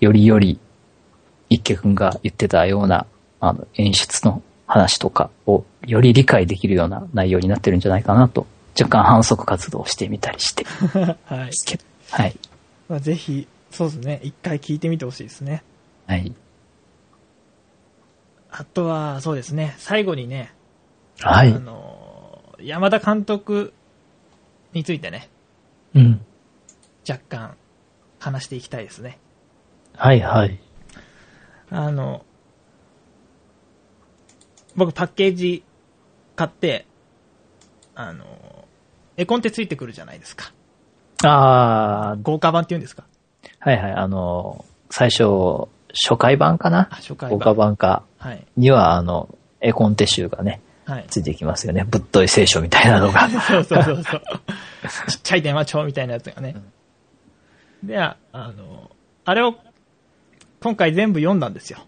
[0.00, 0.58] よりより、
[1.48, 3.06] 一家くんが言ってたような、
[3.40, 8.46] あの、演出の話とかをより理解できるような内容になってるんじゃないかなと、
[8.78, 10.64] 若干反則活動をしてみたりして
[11.24, 11.50] はい。
[12.10, 12.36] はい。
[12.88, 15.62] まあ、ぜひ、そうですね、一回聞いてみてほしいですね。
[16.06, 16.34] はい。
[18.50, 20.52] あとは、そうですね、最後にね、
[21.22, 21.52] あはい。
[21.52, 23.72] の、山田監督
[24.72, 25.28] についてね、
[25.94, 26.20] うん。
[27.08, 27.56] 若干
[28.18, 29.18] 話していきたいですね。
[29.96, 30.60] はいはい。
[31.70, 32.24] あの、
[34.76, 35.64] 僕パッケージ
[36.36, 36.86] 買って、
[37.94, 38.24] あの、
[39.16, 40.52] 絵コンテついてくるじゃないですか。
[41.22, 43.06] あ豪華版っていうんですかー、
[43.60, 43.92] はいはい。
[43.92, 46.88] あの、最初、初回版かな？
[46.90, 47.56] あ、初回豪華版。
[47.68, 48.46] 版かはい。
[48.56, 49.28] には、あの、
[49.60, 51.04] 絵コンテ集がね、はい。
[51.08, 51.84] ついてきますよね。
[51.88, 53.28] ぶっとい聖書みたいなのが。
[53.40, 54.22] そうそうそうそう。
[55.08, 56.56] ちっちゃい電話帳みたいなやつがね。
[57.82, 58.90] で、ああの、
[59.24, 59.54] あれを
[60.62, 61.78] 今回全部読んだんですよ。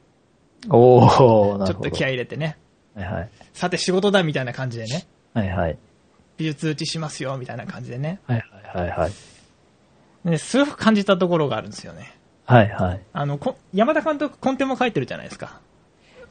[0.68, 1.66] おー、なるほど。
[1.66, 2.56] ちょっと気合い入れてね。
[2.94, 3.30] はいはい。
[3.52, 5.06] さて仕事だみたいな感じでね。
[5.34, 5.78] はいはい。
[6.36, 8.20] 美術打ちしますよみたいな感じでね。
[8.26, 9.12] はいはいはいはい。
[10.24, 12.16] ねすごく感じたところがあるんですよね。
[12.44, 13.00] はいはい。
[13.12, 15.60] あの、こ山田監督、コンテも書いてるじゃないですか。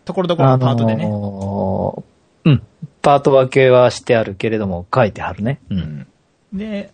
[0.06, 1.08] ところどころのパートでね。
[1.08, 2.64] のーうん。
[3.02, 5.60] パート分けはしてあるけれども、書いてあるね。
[5.70, 5.76] う。
[5.76, 6.08] うんん
[6.54, 6.92] で、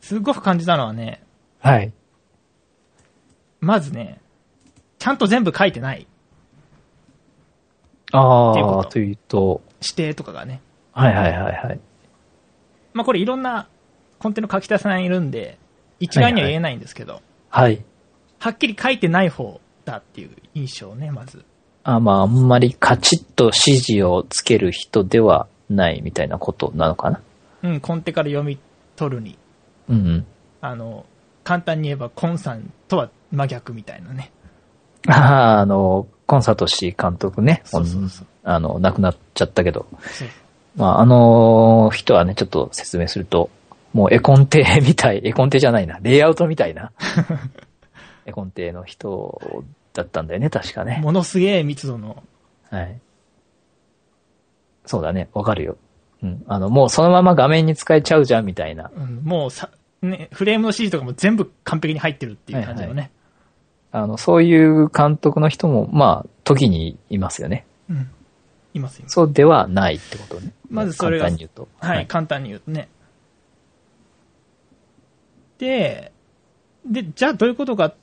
[0.00, 1.22] すごく感じたのはね、
[1.60, 1.92] はい。
[3.60, 4.20] まずね、
[4.98, 6.06] ちゃんと全部書いてない
[8.12, 10.60] あっていうことあ、というと、指定とかがね。
[10.92, 11.80] はいはいはいはい。
[12.92, 13.68] まあこれいろんな
[14.18, 15.58] コンテの書き手さんいるんで、
[16.02, 17.84] 一概には言えないんですけど、はい。
[18.40, 21.44] はっきり書いてない方だっていう印象ね、まず。
[21.84, 27.20] あまあ、あんまりカチッと指示をつける人ではないみたいなことなのかな。
[27.62, 28.58] うん、コンテから読み
[28.96, 29.38] 取るに。
[29.88, 30.26] うんうん。
[30.60, 31.06] あの、
[31.44, 34.32] 簡単に言えばコンさんとは真逆みたいなね。
[35.06, 37.62] ああ、あの、コンサート氏監督ね。
[37.64, 39.86] そうそうそうあの、亡くなっちゃったけど。
[40.74, 43.50] まあ、あの人はね、ちょっと説明すると、
[43.92, 46.92] もう絵コンテみたい、 絵コンテじゃないな、レイアウトみたいな、
[48.26, 49.40] 絵コンテの人
[49.92, 51.00] だったんだよね、確かね。
[51.02, 52.22] ものすげえ密度の、
[52.70, 53.00] はい。
[54.86, 55.76] そうだね、わかるよ。
[56.22, 56.42] うん。
[56.46, 58.90] あの、もうそのまま画面に使えちゃうじゃん、みたいな。
[58.94, 59.70] うん、もうさ、
[60.00, 63.10] ね、フレームの指示とかも全部完璧に入ってるっていう感じのね。
[63.92, 67.66] あの、そういう監督の人も、まあ、時にいますよね。
[67.90, 68.10] うん。
[68.74, 69.12] います、います。
[69.12, 70.52] そうではないってことね。
[70.70, 71.68] まずそれが簡単に言うと。
[71.78, 72.88] はい、簡単に言うとね。
[75.62, 76.10] で、
[76.84, 77.94] で、じゃあどういうことかっ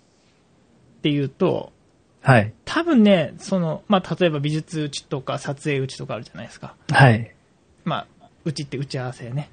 [1.02, 1.74] ていうと、
[2.22, 2.54] はい。
[2.64, 6.76] 多分ね、その、まあ、例えば美術打ちとか撮影打ちとかあるじゃないですか。
[6.90, 7.36] はい。
[7.84, 9.50] まあ、打ちって打ち合わせね。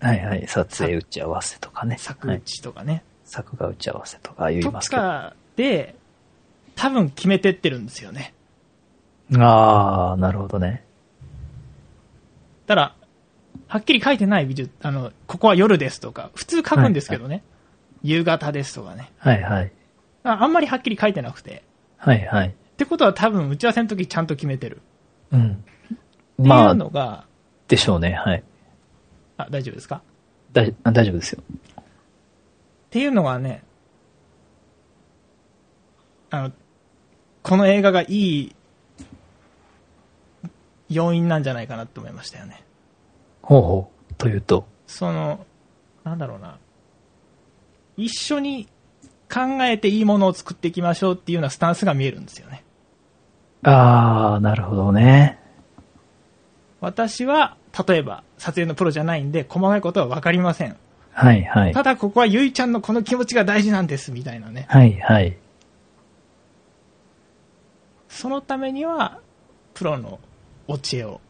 [0.00, 0.44] はいはい。
[0.48, 1.98] 撮影打ち合わせとかね。
[2.00, 3.04] 作打はいちとかね。
[3.24, 5.02] 作画打ち合わせとか言いとますけど。
[5.02, 5.94] かで、
[6.74, 8.34] 多分決めてってるんですよね。
[9.36, 10.84] ああ、なるほどね。
[12.66, 12.96] ただ、
[13.68, 17.42] はっきり書いてない美術、あの、ここは夜ですとか、普通書くんですけどね。
[18.02, 19.10] 夕方ですとかね。
[19.18, 19.72] はいはい。
[20.22, 21.64] ああんまりはっきり書いてなくて。
[21.96, 22.48] はいはい。
[22.48, 24.82] ってことは多分打ち合わせの時ちゃんと決めてる。
[25.32, 25.52] うん。
[25.52, 25.94] って
[26.42, 27.26] いまあう、のが、
[27.68, 28.12] でしょうね。
[28.12, 28.44] はい。
[29.38, 30.02] あ、大丈夫ですか？
[30.52, 31.42] 大あ大丈夫ですよ。
[31.80, 31.84] っ
[32.90, 33.62] ていうのがね、
[36.30, 36.52] あの、
[37.42, 38.54] この映画がいい
[40.88, 42.62] 要因なんじゃないかなって思いましたよね。
[43.46, 44.14] ほうほう。
[44.14, 44.66] というと。
[44.88, 45.46] その、
[46.02, 46.58] なんだろうな。
[47.96, 48.66] 一緒に
[49.32, 52.64] 考えていいものを作っていきましょうっていうようなスタンスが見えるんですよね。
[53.62, 55.38] ああ、なるほどね。
[56.80, 60.76] 私は、例えば、撮影のプロじゃないんで、細かいことはわかりません。
[61.12, 61.72] はいはい。
[61.72, 64.66] ただ、ここはゆいちゃんのこの気持ちが大事なんです、みたいなね。
[64.68, 65.36] はいはい。
[68.08, 69.20] そのためには、
[69.72, 70.18] プロの
[70.66, 71.20] お知恵を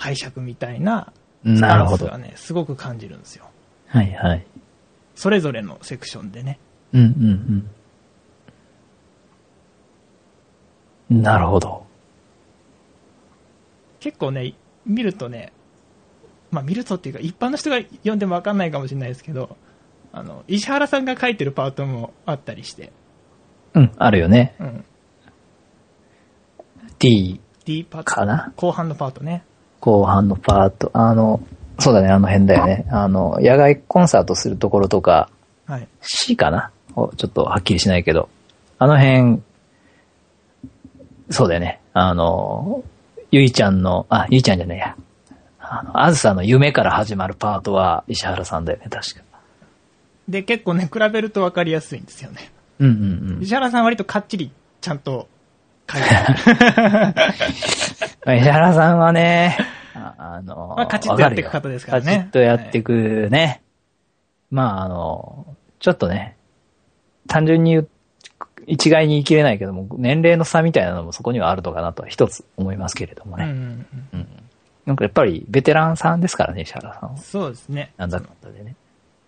[0.00, 1.12] 拝借みたいな
[1.44, 2.06] スタなるほど。
[2.06, 3.48] はンスがね、すごく感じるんですよ。
[3.92, 4.46] いはい。
[5.14, 6.58] それぞれのセクションでね。
[6.92, 7.70] うんうん
[11.10, 11.22] うん。
[11.22, 11.86] なるほど。
[14.00, 14.54] 結構ね、
[14.86, 15.52] 見るとね、
[16.50, 19.56] まあ見るとっていうか、一般の人が読んでもわかんないかもしれないですけど、
[20.12, 22.92] あの、石原さんが書いてるパートもあったりして、
[23.74, 24.54] うん、あるよね。
[24.58, 24.84] うん。
[26.98, 28.52] D D パート、かな？
[28.56, 29.44] 後半のパートね。
[29.80, 30.90] 後半のパート。
[30.94, 31.40] あの、
[31.78, 32.86] そうだね、あの辺だよね。
[32.90, 35.30] あの、野外コンサートするところとか、
[35.66, 35.88] はい。
[36.02, 36.70] C かな？
[36.94, 38.28] おちょっとはっきりしないけど、
[38.78, 39.40] あの辺、
[41.30, 41.80] そうだよね。
[41.92, 42.84] あの、
[43.30, 44.96] ゆいちゃんの、あ、ゆいちゃんじゃねえや。
[45.60, 49.22] あの、あずさの夢から始まるパートは石原さんだよね、確か。
[50.28, 52.50] で、結構ね、比べるとわかりやすいんですよね。
[52.80, 53.42] うんうんうん。
[53.42, 54.50] 石原さんは割とかっちり
[54.80, 55.28] ちゃんと
[55.92, 57.12] 書いてあ
[58.24, 58.36] る。
[58.40, 59.56] 石原さんはね、
[59.94, 63.62] ああの、まあカチッとやっていく方ですからねカチッとやっていくね。
[64.50, 65.46] まあ、あの、
[65.78, 66.36] ちょっとね、
[67.28, 67.88] 単純に言う
[68.66, 73.44] 一概に言い切れないけども、年齢の差みたいなのもそこにはあるのかなとは一つ思いますけれどもね。
[73.44, 74.26] うんうんうんうん
[74.86, 77.16] なんかやっぱりベテランさんですからね、石原さんは。
[77.18, 77.92] そうですね。
[77.96, 78.74] なんだかんだでね。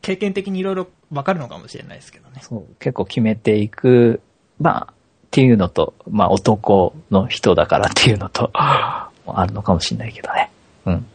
[0.01, 2.41] 経験的にいろいろわかるのかもしれないですけどね。
[2.43, 4.21] そう、結構決めていく、
[4.59, 4.95] まあ、
[5.33, 9.11] っていうのと、まあ男の人だからっていうのと、あ
[9.47, 10.51] るのかもしれないけどね。
[10.85, 11.07] うん。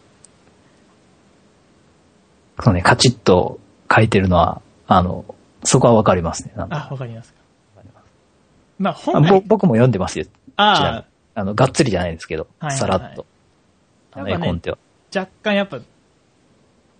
[2.63, 3.59] そうね、カチッと
[3.95, 5.23] 書いてるのは、あの、
[5.63, 6.53] そこはわかりますね。
[6.55, 7.37] なんかあ、わかりますか。
[8.79, 10.25] まあ、あ本来、ぼ僕も読んでますよ。
[10.25, 11.05] ちなみにあ
[11.35, 13.25] あの、がっつりじゃないですけど、はいはいはいさらっと。
[14.13, 14.79] あの、絵コンテは。
[15.15, 15.79] あ、若干やっぱ、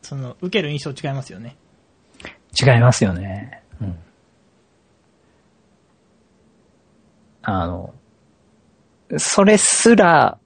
[0.03, 1.55] その、受ける印象違いますよね。
[2.63, 3.63] 違いますよね。
[3.82, 3.97] うん。
[7.49, 7.93] あの、
[9.15, 10.37] それすら、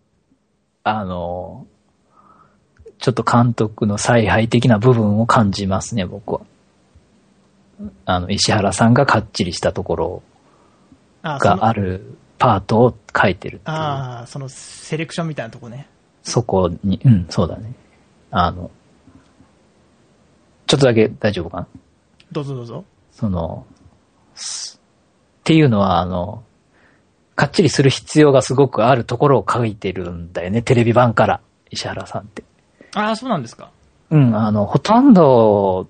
[0.83, 1.65] あの、
[2.99, 6.41] ちょっと監督の采配的な部分を感じますね、僕は。
[8.05, 10.23] あの、石原さんがかっちりしたところ
[11.23, 13.61] があるパートを書いてる。
[13.65, 15.89] ああ、その、セレクションみたいなとこね。
[16.21, 17.73] そこに、うん、そうだね。
[18.29, 18.69] あの、
[20.67, 21.67] ちょっとだけ大丈夫かな？
[22.31, 22.85] どうぞどうぞ。
[23.11, 23.65] その、
[24.35, 24.79] す
[25.39, 26.43] っていうのは、あの、
[27.41, 32.43] かっちりする必要がすごくあるところを書いてるんだよね、テレビ版から、石原さんって。
[32.93, 33.71] ああ、そうなんですか。
[34.11, 35.87] うん、あの、ほとんど、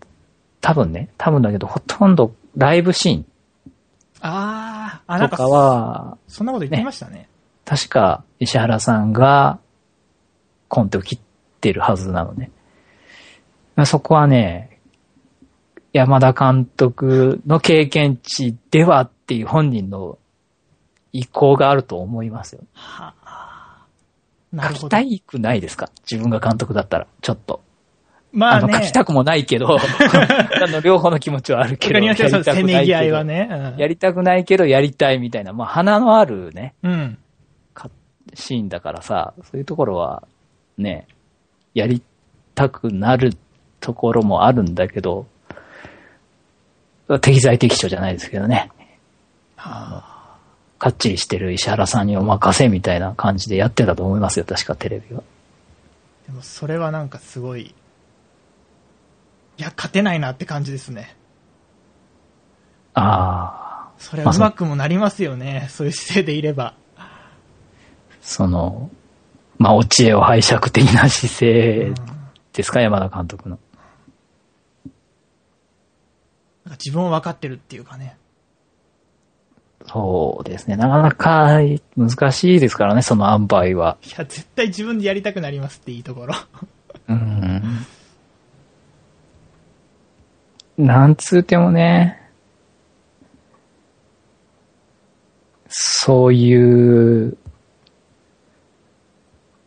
[0.61, 3.25] 多分ね、多分だけど、ほとんどライブシ
[4.21, 7.27] ああ、あ、なんかは、そんなこと言ってましたね。
[7.65, 9.59] 確か石原さんが
[10.69, 11.19] コンテを切っ
[11.59, 12.49] てるはずなのね。
[13.83, 14.79] そこはね、
[15.91, 20.17] 山田監督の経験値ではっていう本人の
[21.13, 22.61] 意向があると思いますよ。
[22.73, 23.85] はあ。
[24.51, 24.87] な書るほど。
[24.87, 25.89] きたいくないですか？
[26.09, 27.61] 自分が監督だったら、ちょっと。
[28.33, 28.73] あの、まあね。
[28.75, 29.79] 書きたくもないけど、 あ
[30.69, 33.75] の、両方の気持ちはあるけど、やりたくないけど、ね。
[33.77, 37.17] やりたくないけど、やりたいみたいな、まあ、花のあるね、うん。
[38.33, 40.23] シーンだからさ、そういうところは、
[40.77, 41.07] ね、
[41.73, 42.01] やり
[42.55, 43.35] たくなる
[43.81, 45.25] ところもあるんだけど、
[47.19, 48.69] 適材適所じゃないですけどね。
[49.57, 50.03] は
[50.81, 55.21] かっちりしてる石原さんにお任せみたいな感じでやってたと思いますよ、確かテレビは。
[55.21, 56.25] あ。
[56.25, 57.75] でもそれはなんかすごい、
[59.59, 61.15] いや、勝てないなって感じですね。
[62.95, 65.67] ああ、それはうまくもなりますよね。
[65.69, 66.73] そういう姿勢でいれば。
[68.23, 68.89] その、
[69.59, 71.95] まあ、お知恵を拝借的な姿勢うん
[72.53, 73.59] ですか、山田監督の。
[76.65, 78.17] なんか自分を分かってるっていうかね。
[79.87, 80.75] そうですね。
[80.75, 81.59] なかなか
[81.97, 83.97] 難しいですからね、その塩梅は。
[84.03, 86.35] いや、絶対自分でやりたくなりますっていいところ。
[87.07, 87.61] うん。
[90.77, 92.21] なんつうてもね、
[95.67, 97.37] そういう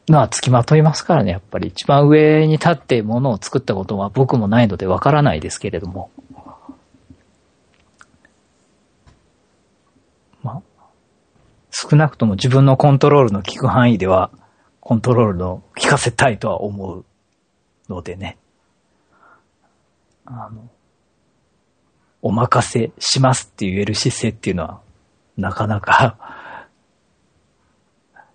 [0.08, 1.68] のは付きまといますからね、やっぱり。
[1.68, 6.10] 一番上に立ってものを作ったことは僕もないのでわからないですけれども。
[10.42, 10.62] まあ、
[11.76, 14.30] 少なくとも自分のコントロールの効く範囲では、
[14.78, 17.04] コントロールの効かせたいとは思う
[17.88, 18.38] のでね。
[20.24, 20.70] あの、
[22.22, 24.80] お任せしますって言える姿勢っていうのは、
[25.36, 26.16] なかなか、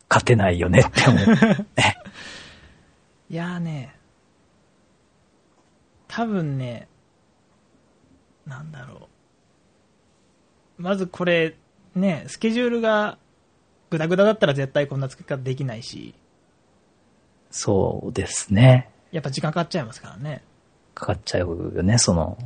[0.09, 1.25] 勝てないよねって思う。
[1.77, 1.97] ね
[3.29, 3.95] いやーね、
[6.09, 6.89] 多分ね、
[8.45, 9.07] なんだろ
[10.77, 10.81] う。
[10.81, 11.55] まずこれ、
[11.95, 13.17] ね、スケジュールが
[13.89, 16.13] グダグダだったら絶対こんな作り方できないし、
[17.51, 18.89] そうですね。
[19.11, 20.43] やっぱ時間かかっちゃいますからね。
[20.93, 22.37] かかっちゃうよね、その、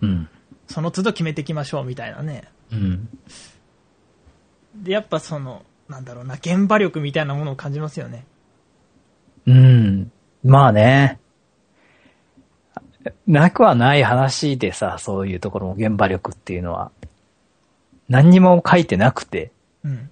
[0.00, 0.28] うん。
[0.66, 2.44] その都度決めていきましょうみたいなね。
[2.72, 3.08] うん。
[4.74, 8.26] で、やっぱその、なんだろうな、現場力みたいなものを感じますよね。
[9.46, 10.12] うん。
[10.42, 11.18] まあね。
[13.26, 16.90] なくはない話でさ、そういうところも現場力っていうのは。
[18.08, 19.52] 何にも書いてなくて、
[19.84, 20.10] うん。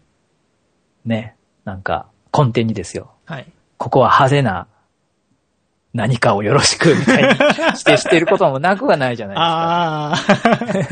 [1.09, 1.35] ね。
[1.65, 2.07] なんか、
[2.37, 3.11] 根底にですよ。
[3.25, 3.47] はい。
[3.79, 4.67] ここは派手な
[5.95, 7.29] 何かをよろしくみたいに
[7.75, 10.83] 指定していることもなくはないじゃないああ、で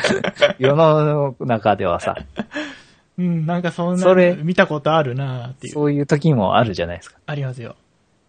[0.00, 0.54] すか。
[0.58, 2.14] 世の中ではさ、
[3.18, 5.72] うん、なんかそんなそれ見たことあるなっていう。
[5.72, 7.18] そういう時もあるじゃないですか。
[7.26, 7.76] ありますよ。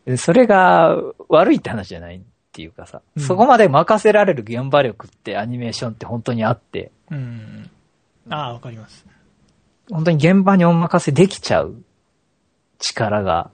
[0.06, 0.96] でそれが
[1.30, 7.70] 悪いって話じゃないっていうかさ、うんそこまで任せられる現場力ってアニメーションって本当にあって、うん。
[8.30, 9.06] ああ、わかります。
[9.92, 11.76] 本当に現場にお任せできちゃう
[12.80, 13.52] 力が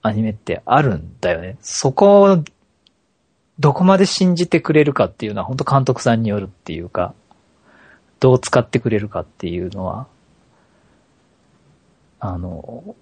[0.00, 1.58] アニメってあるんだよね。
[1.60, 2.44] そこを
[3.58, 7.14] どこまで信じてくれるかっていうのは本当監督さんによるっていうか、
[8.20, 10.06] どう使ってくれるかっていうのは、
[12.20, 12.94] あの、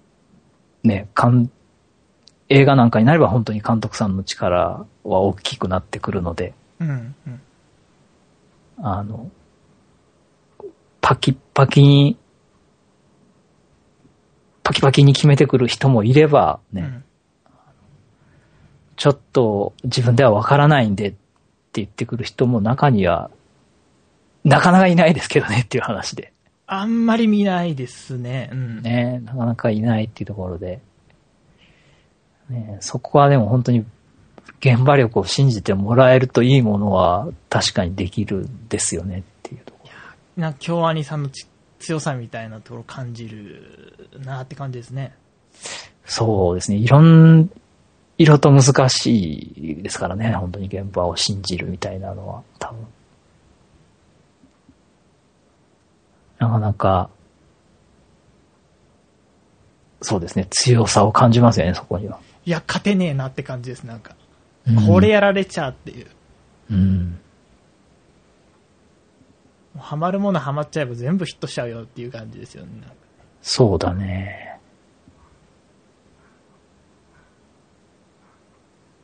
[0.83, 1.49] ね、監
[2.53, 7.41] 映画なんかになれば本当に監督さんの力は大きくなってくるので、うん、うん。
[8.83, 9.31] あの、
[10.99, 12.17] パキッパキに、
[14.71, 17.03] パキパキに決めてくる人もいればね、うん
[18.97, 21.17] ちょっと自分ではわからないんでって
[21.73, 23.31] 言ってくる人も中には、
[24.43, 26.33] なかなかいないですけどねっていう話で。
[26.67, 28.51] あんまり見ないですね。
[28.51, 28.81] うん。
[28.83, 30.81] ね、なかなかいないっていうところで。
[32.49, 33.85] ね、そこはでも本当に
[34.59, 39.91] 現場力を信じてもらえるといいものは確かにできるんですよねっていうところ。
[40.43, 41.47] なんか京アニさんのち
[41.81, 45.13] 強さみたいなところを感じるなって感じですね。
[46.05, 46.77] そうですね。
[46.77, 47.49] いろん、
[48.17, 49.33] 色と難し
[49.79, 50.31] いですからね。
[50.33, 52.87] 本当に現場を信じるみたいなのは、多分。
[56.39, 57.09] なかなか、
[60.01, 60.47] そうですね。
[60.49, 62.19] 強さを感じますよね、そこには。
[62.45, 64.15] いや、勝てねえなって感じです、なんか。
[64.67, 66.07] うんこれやられちゃうっていう。
[66.71, 67.19] うん。
[69.77, 72.71] ハマるものハマっちゃえば全部ヒットしちゃうよっていう感じですよね。
[73.41, 74.59] そうだね。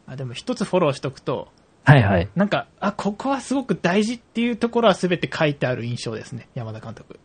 [0.06, 1.50] あでも一つフォローしとくと、
[1.88, 2.28] はいはい。
[2.36, 7.18] なんか、あ、ここはすごく大事っていうところは全て書いてある印象ですね、山田監督。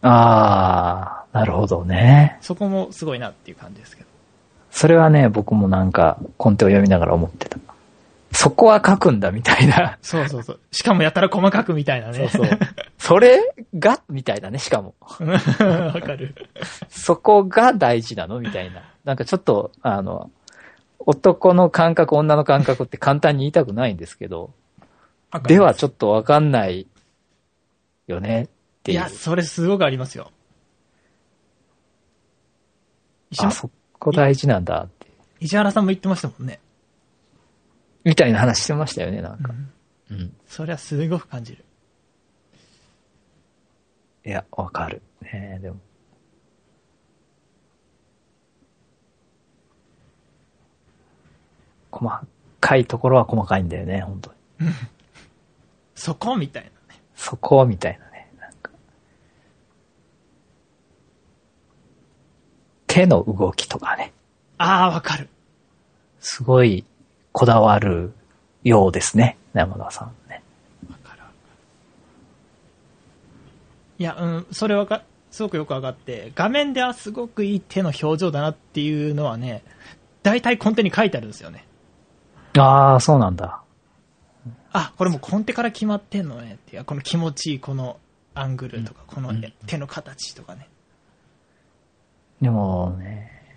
[0.00, 2.38] あー、なるほどね。
[2.40, 4.08] そこもすごいなっていう感じですけど。
[4.70, 7.58] それはね、僕もなんか、コンテを読みながら思ってた。
[8.32, 9.98] そこは書くんだ、みたいな。
[10.02, 10.60] そうそうそう。
[10.70, 12.28] しかもやたら細かくみたいなね。
[12.28, 12.58] そうそう。
[12.98, 14.94] それがみたいなね、しかも。
[15.00, 16.34] わかる。
[16.88, 18.82] そこが大事なのみたいな。
[19.04, 20.30] なんかちょっと、あの、
[20.98, 24.52] 男の感覚、女の感覚って簡単に言いたくないんですけど、
[25.44, 26.86] ではちょっとわかんない
[28.06, 28.48] よねっ
[28.82, 28.98] ていう。
[28.98, 30.30] いや、それすごくありますよ。
[33.30, 35.06] 石あ、原そこ大事なんだって。
[35.40, 36.60] 石原さんも言ってましたもんね。
[38.08, 39.52] みたいな話してましたよね、なんか。
[40.10, 40.34] うん。
[40.46, 41.62] それはすごく感じる。
[44.24, 45.02] いや、わかる。
[45.20, 45.76] ねえでも。
[51.90, 52.10] 細
[52.60, 54.30] かいところは細かいんだよね、本当
[54.64, 54.72] に。
[55.94, 57.02] そこみたいなね。
[57.14, 58.32] そこみたいなね。
[58.40, 58.70] なんか
[62.86, 64.14] 手の動きとかね。
[64.56, 65.28] ああ、わかる。
[66.20, 66.86] すごい
[67.32, 68.12] こだわる
[68.64, 70.42] ようですね、山田さんね。
[70.88, 71.32] わかるわかる。
[73.98, 79.62] いや、うん、それわか、すごくよくわかって、画面ではすごくいい手の表情だなっていうのはね、
[80.22, 81.66] 大体コンテに書いてあるんですよね。
[82.56, 83.62] ああ、そうなんだ。
[84.72, 87.98] あ、これもうコンテから決まってんのねっていう、この気持ちいいこの
[88.34, 90.68] アングルとか、このうん手の形とかね。
[92.40, 93.56] でもね、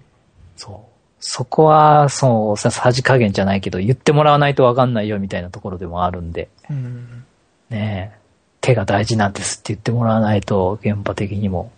[0.56, 0.90] そう。
[1.22, 7.26] そこは、そう、さ、さじ加減じゃないけど、言ってもらわないとわかんないよみたいなところでもあるんで、うん。
[7.69, 8.19] ねえ、
[8.60, 11.72] 手が大事なんですって言ってもらわないと、現場的にも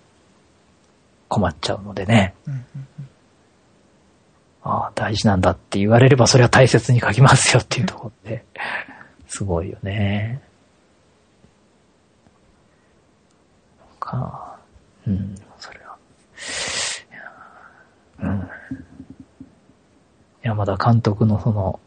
[1.28, 2.34] 困っちゃうのでね。
[2.48, 2.64] うんうん
[4.66, 8.46] ああ、大事なんだって言われれば、それは大切に書きますよっていうところで、
[9.28, 10.42] すごいよね。
[14.00, 14.58] か、
[15.08, 15.98] うん、それは。
[18.22, 18.50] うん。
[20.44, 21.80] 山田監督のその、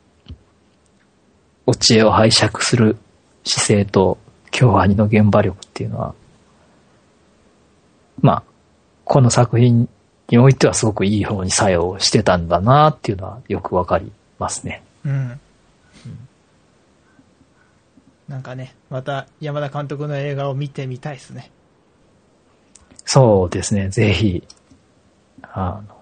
[1.67, 2.97] お知恵を拝借する
[3.45, 4.19] 姿勢と、
[4.51, 6.15] 京アニの現場力っていうのは、
[8.21, 8.43] まあ、
[9.05, 9.89] この作品
[10.29, 14.83] においてはすごくいい方に作用してたんだなっていうのはよくわかりますね。
[15.05, 15.41] うん。
[18.29, 21.51] なんかね、また山田監督の映画を見てみたいですね。
[23.05, 24.43] そうですね、ぜひ、
[25.43, 25.96] あの、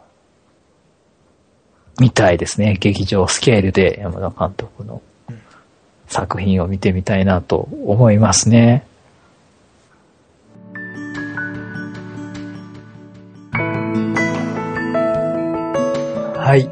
[2.00, 2.76] 見たいですね。
[2.80, 5.40] 劇場スケールで山田監督のうん
[6.06, 8.86] 作品を見てみたいなと思いますね。
[16.36, 16.70] はい。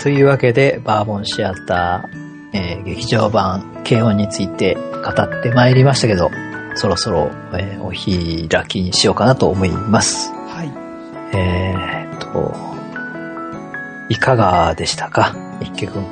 [0.00, 6.30] というわけで、バーボンシアター、えー劇場版、軽音について語ってまいりましたけど、
[6.76, 10.30] そろそろ、えーお開きにしようかなと思います。
[10.30, 11.36] はい。
[11.36, 12.71] えーっと、
[14.12, 15.34] いかがでしたか？
[15.62, 16.04] 一家くん。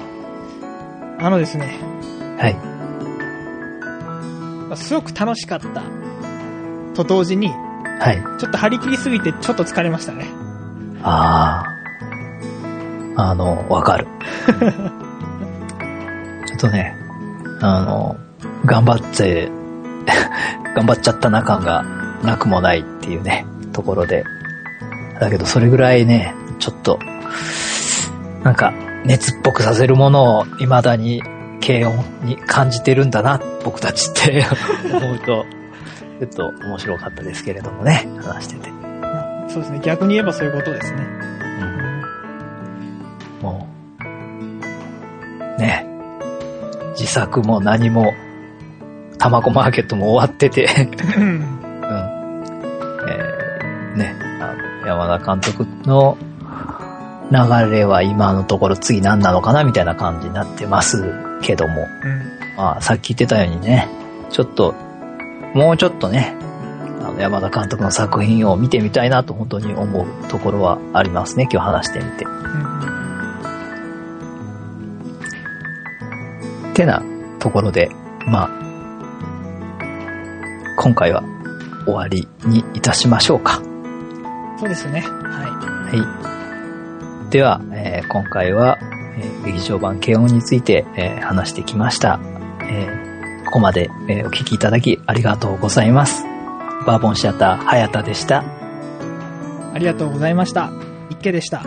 [1.20, 1.78] あのですね、
[2.39, 2.55] はい。
[4.68, 5.82] まあすごく楽しかった
[6.94, 8.22] と同時に、はい。
[8.40, 10.24] ちょっと張り切りすぎてちょっと疲れましたね。
[11.02, 11.62] あ
[13.16, 13.22] あ。
[13.22, 14.06] あの、わかる。
[16.48, 16.97] ちょっとね、
[17.60, 18.16] あの、
[18.64, 19.51] 頑張って、
[20.74, 21.85] 頑張っちゃったな感が
[22.24, 23.44] なくもないっていうね、
[23.74, 24.24] ところで。
[25.20, 26.98] だけどそれぐらいね、ちょっと、
[28.43, 28.73] なんか、
[29.05, 31.23] 熱っぽくさせるものを未だに
[31.65, 34.45] 軽音に感じてるんだな、僕たちって
[34.93, 35.47] 思うと、
[36.21, 38.71] ちょっと面白かったですけれどもね、話してて。
[38.71, 41.07] まあそうですね、逆に言えばそういうことですね。
[43.43, 43.69] も
[45.59, 45.87] う、ね、
[46.99, 48.12] 自作も何も、
[49.19, 50.67] タマコマーケットも終わってて、
[51.17, 51.23] うん。
[51.23, 51.61] うん。
[53.09, 56.17] えーね、あの、山田監督の
[57.31, 62.57] 流れは今のところ次何なのかなみたいな感じになってますけども、うん。
[62.57, 63.89] まあ、さっき言ってたようにね、
[64.31, 64.74] ちょっと、
[65.55, 66.35] もうちょっとね、
[67.01, 72.24] あの山田監督の作品を見てみたいなと本当に思うところはありますね、今日話してみて。
[72.24, 72.70] うん
[76.81, 77.02] てな
[77.39, 77.90] ところで、
[78.27, 78.51] まあ、
[80.78, 81.23] 今回は
[81.85, 83.61] 終わりにいたしましょうか。
[84.59, 85.01] そうですよね。
[85.01, 85.44] は
[85.90, 86.30] はい。
[87.31, 88.78] では、えー今回は、
[89.19, 92.20] えー劇場版軽音について、えー話してきました。
[92.62, 96.24] えーここまで、えーお聞きいただきありがとうございます。
[96.86, 98.44] バーボンシアター、早田でした。
[99.73, 100.70] ありがとうございました。
[101.11, 101.62] 一家でした。